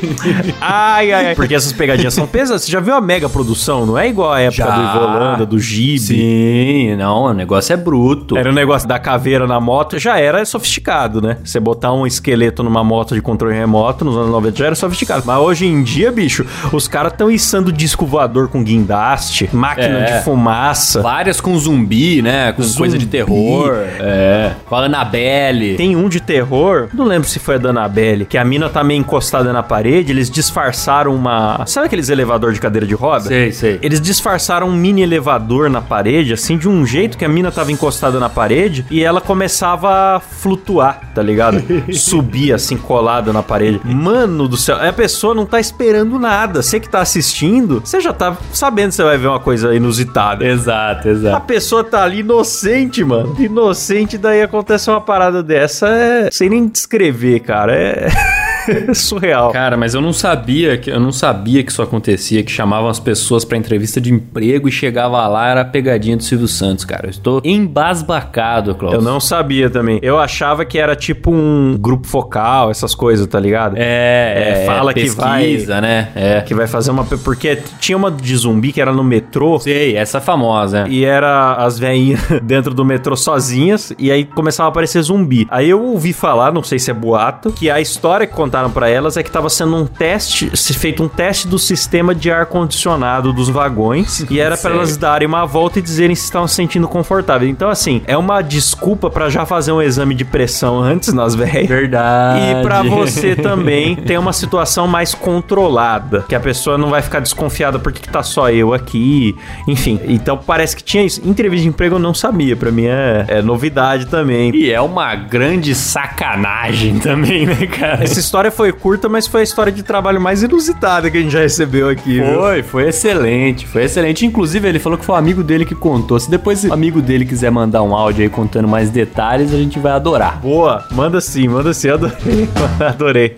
[0.60, 1.34] ai, ai, ai.
[1.34, 2.62] Porque essas pegadinhas são pesadas.
[2.62, 3.86] Você já viu a mega produção?
[3.86, 4.76] Não é igual a época Já.
[4.76, 5.98] do Ivolanda, do Gibi.
[5.98, 8.36] Sim, não, o negócio é bruto.
[8.36, 11.38] Era o negócio da caveira na moto, já era sofisticado, né?
[11.42, 15.22] Você botar um esqueleto numa moto de controle remoto nos anos 90 já era sofisticado.
[15.24, 20.18] Mas hoje em dia, bicho, os caras estão içando disco voador com guindaste, máquina É.
[20.18, 21.02] de fumaça.
[21.02, 22.52] Várias com zumbi, né?
[22.52, 23.06] Com coisa de Zumbi.
[23.06, 23.74] terror.
[24.00, 24.52] É.
[24.66, 25.76] Com a Annabelle.
[25.76, 28.82] Tem um de terror, não lembro se foi a da Annabelle, que a mina tá
[28.84, 31.64] meio encostada na parede, eles disfarçaram uma...
[31.66, 33.26] Sabe aqueles elevador de cadeira de roda?
[33.28, 33.78] Sei, sei.
[33.82, 37.72] Eles disfarçaram um mini elevador na parede, assim, de um jeito que a mina tava
[37.72, 41.62] encostada na parede e ela começava a flutuar, tá ligado?
[41.92, 43.80] Subir, assim, colada na parede.
[43.84, 46.62] Mano do céu, a pessoa não tá esperando nada.
[46.62, 50.44] Você que tá assistindo, você já tá sabendo que você vai ver uma coisa inusitada.
[50.44, 51.46] Exato, A exato.
[51.46, 53.34] pessoa tá ali inocente, mano.
[53.38, 56.30] Inocente, daí acontece uma parada dessa, é.
[56.30, 57.74] Sem nem descrever, cara.
[57.74, 58.09] É.
[58.94, 59.50] surreal.
[59.52, 62.98] Cara, mas eu não sabia que eu não sabia que isso acontecia, que chamavam as
[63.00, 67.06] pessoas pra entrevista de emprego e chegava lá era a pegadinha do Silvio Santos, cara.
[67.06, 68.94] Eu estou embasbacado, Klaus.
[68.94, 69.98] Eu não sabia também.
[70.02, 73.74] Eu achava que era tipo um grupo focal, essas coisas, tá ligado?
[73.76, 76.08] É, É, fala que vai- né?
[76.14, 76.40] É.
[76.42, 77.04] Que vai fazer uma.
[77.04, 79.58] Porque tinha uma de zumbi que era no metrô.
[79.58, 80.86] Sei, essa famosa.
[80.88, 85.46] E era as velhinhas dentro do metrô sozinhas, e aí começava a aparecer zumbi.
[85.50, 88.86] Aí eu ouvi falar, não sei se é boato, que a história que contaram pra
[88.86, 92.44] elas é que tava sendo um teste, se feito um teste do sistema de ar
[92.44, 94.74] condicionado dos vagões, e era pra Certo.
[94.76, 97.50] elas darem uma volta e dizerem se estavam se sentindo confortáveis.
[97.50, 101.66] Então assim, é uma desculpa pra já fazer um exame de pressão antes nas velhas.
[101.66, 102.61] Verdade.
[102.61, 107.20] E pra você também ter uma situação mais controlada, que a pessoa não vai ficar
[107.20, 109.34] desconfiada porque que tá só eu aqui,
[109.66, 109.98] enfim.
[110.05, 111.22] Então parece que tinha isso.
[111.24, 114.55] Entrevista de emprego eu não sabia, pra mim é, é novidade também.
[114.55, 118.05] E é uma grande sacanagem também, né, cara?
[118.05, 121.32] Essa história foi curta, mas foi a história de trabalho mais inusitada que a gente
[121.32, 122.40] já recebeu aqui, viu?
[122.40, 124.26] Foi, foi excelente, foi excelente.
[124.26, 126.18] Inclusive, ele falou que foi um amigo dele que contou.
[126.18, 129.78] Se depois o amigo dele quiser mandar um áudio aí contando mais detalhes, a gente
[129.78, 130.40] vai adorar.
[130.40, 132.49] Boa, manda sim, manda sim, adorei.
[132.80, 133.36] adorei.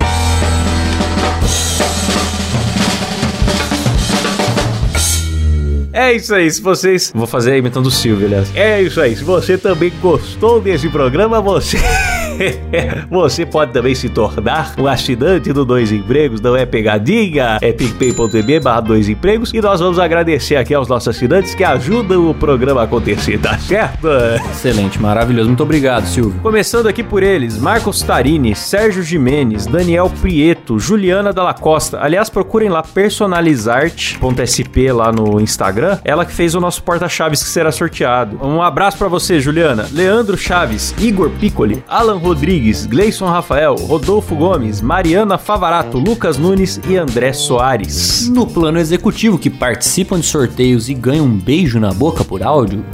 [5.97, 7.13] É isso aí, se vocês.
[7.15, 8.51] Vou fazer imitando o Silvio, aliás.
[8.57, 11.79] É isso aí, se você também gostou desse programa, você.
[13.11, 18.61] você pode também se tornar um assinante do Dois Empregos, não é pegadinha, é picpay.me
[18.61, 22.83] barra Dois Empregos e nós vamos agradecer aqui aos nossos assinantes que ajudam o programa
[22.83, 24.09] a acontecer, tá certo?
[24.51, 25.49] Excelente, maravilhoso.
[25.49, 26.41] Muito obrigado, Silvio.
[26.43, 31.99] Começando aqui por eles, Marcos Tarini, Sérgio Jimenez, Daniel Prieto, Juliana Dalla Costa.
[32.01, 35.99] Aliás, procurem lá personalizarte.sp lá no Instagram.
[36.05, 38.39] Ela que fez o nosso porta-chaves que será sorteado.
[38.43, 39.87] Um abraço pra você, Juliana.
[39.93, 46.97] Leandro Chaves, Igor Piccoli, Alan Rodrigues, Gleison Rafael, Rodolfo Gomes, Mariana Favarato, Lucas Nunes e
[46.97, 48.29] André Soares.
[48.31, 52.85] No plano executivo, que participam de sorteios e ganham um beijo na boca por áudio,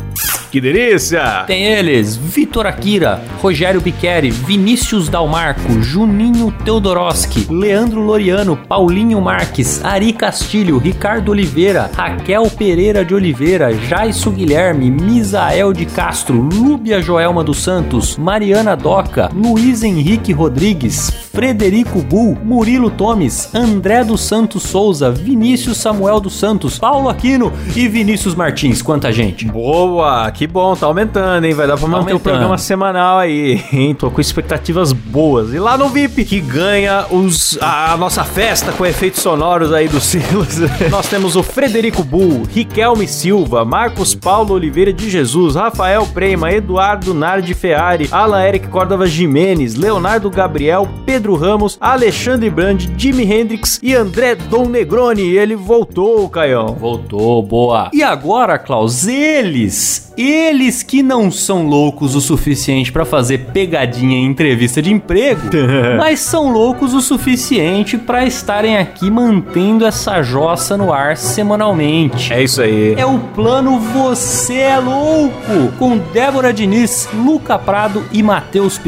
[0.50, 1.44] Que delícia!
[1.46, 10.12] tem eles: Vitor Akira, Rogério Biqueri, Vinícius Dalmarco, Juninho Teodoroski, Leandro Loriano, Paulinho Marques, Ari
[10.12, 17.58] Castilho, Ricardo Oliveira, Raquel Pereira de Oliveira, Jaisso Guilherme, Misael de Castro, Lúbia Joelma dos
[17.62, 25.78] Santos, Mariana Doca, Luiz Henrique Rodrigues, Frederico Bull, Murilo Tomes, André dos Santos Souza, Vinícius
[25.78, 28.82] Samuel dos Santos, Paulo Aquino e Vinícius Martins.
[28.82, 29.46] Quanta gente.
[29.46, 31.54] Boa, que bom, tá aumentando, hein?
[31.54, 32.20] Vai dar pra manter o aumentando.
[32.20, 33.94] programa semanal aí, hein?
[33.94, 35.52] Tô com expectativas boas.
[35.52, 39.88] E lá no VIP, que ganha os, a, a nossa festa com efeitos sonoros aí
[39.88, 40.58] do Silas,
[40.90, 47.14] nós temos o Frederico Bull, Riquelme Silva, Marcos Paulo Oliveira de Jesus, Rafael Prema, Eduardo
[47.14, 53.94] Nardi Ferrari, Alan Eric Córdova Jimenez, Leonardo Gabriel, Pedro Ramos, Alexandre Brand, Jimi Hendrix e
[53.94, 55.36] André Dom Negroni.
[55.36, 56.74] Ele voltou, Caião.
[56.74, 57.90] Voltou, boa.
[57.92, 64.26] E agora, Klaus, eles, eles que não são loucos o suficiente pra fazer pegadinha em
[64.26, 65.42] entrevista de emprego,
[65.98, 72.32] mas são loucos o suficiente pra estarem aqui mantendo essa jossa no ar semanalmente.
[72.32, 72.94] É isso aí.
[72.96, 78.78] É o plano Você é Louco, com Débora Diniz, Luca Prado e Matheus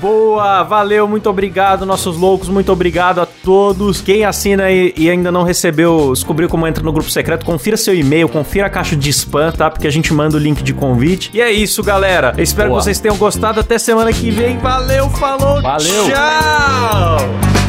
[0.00, 4.00] Boa, valeu, muito obrigado, nossos loucos, muito obrigado a todos.
[4.00, 7.94] Quem assina e, e ainda não recebeu, descobriu como entra no grupo secreto, confira seu
[7.94, 9.70] e-mail, confira a caixa de spam, tá?
[9.70, 11.30] Porque a gente manda o link de convite.
[11.32, 12.34] E é isso, galera.
[12.36, 12.80] Eu espero Boa.
[12.80, 13.60] que vocês tenham gostado.
[13.60, 14.58] Até semana que vem.
[14.58, 16.04] Valeu, falou, Valeu.
[16.06, 17.63] tchau!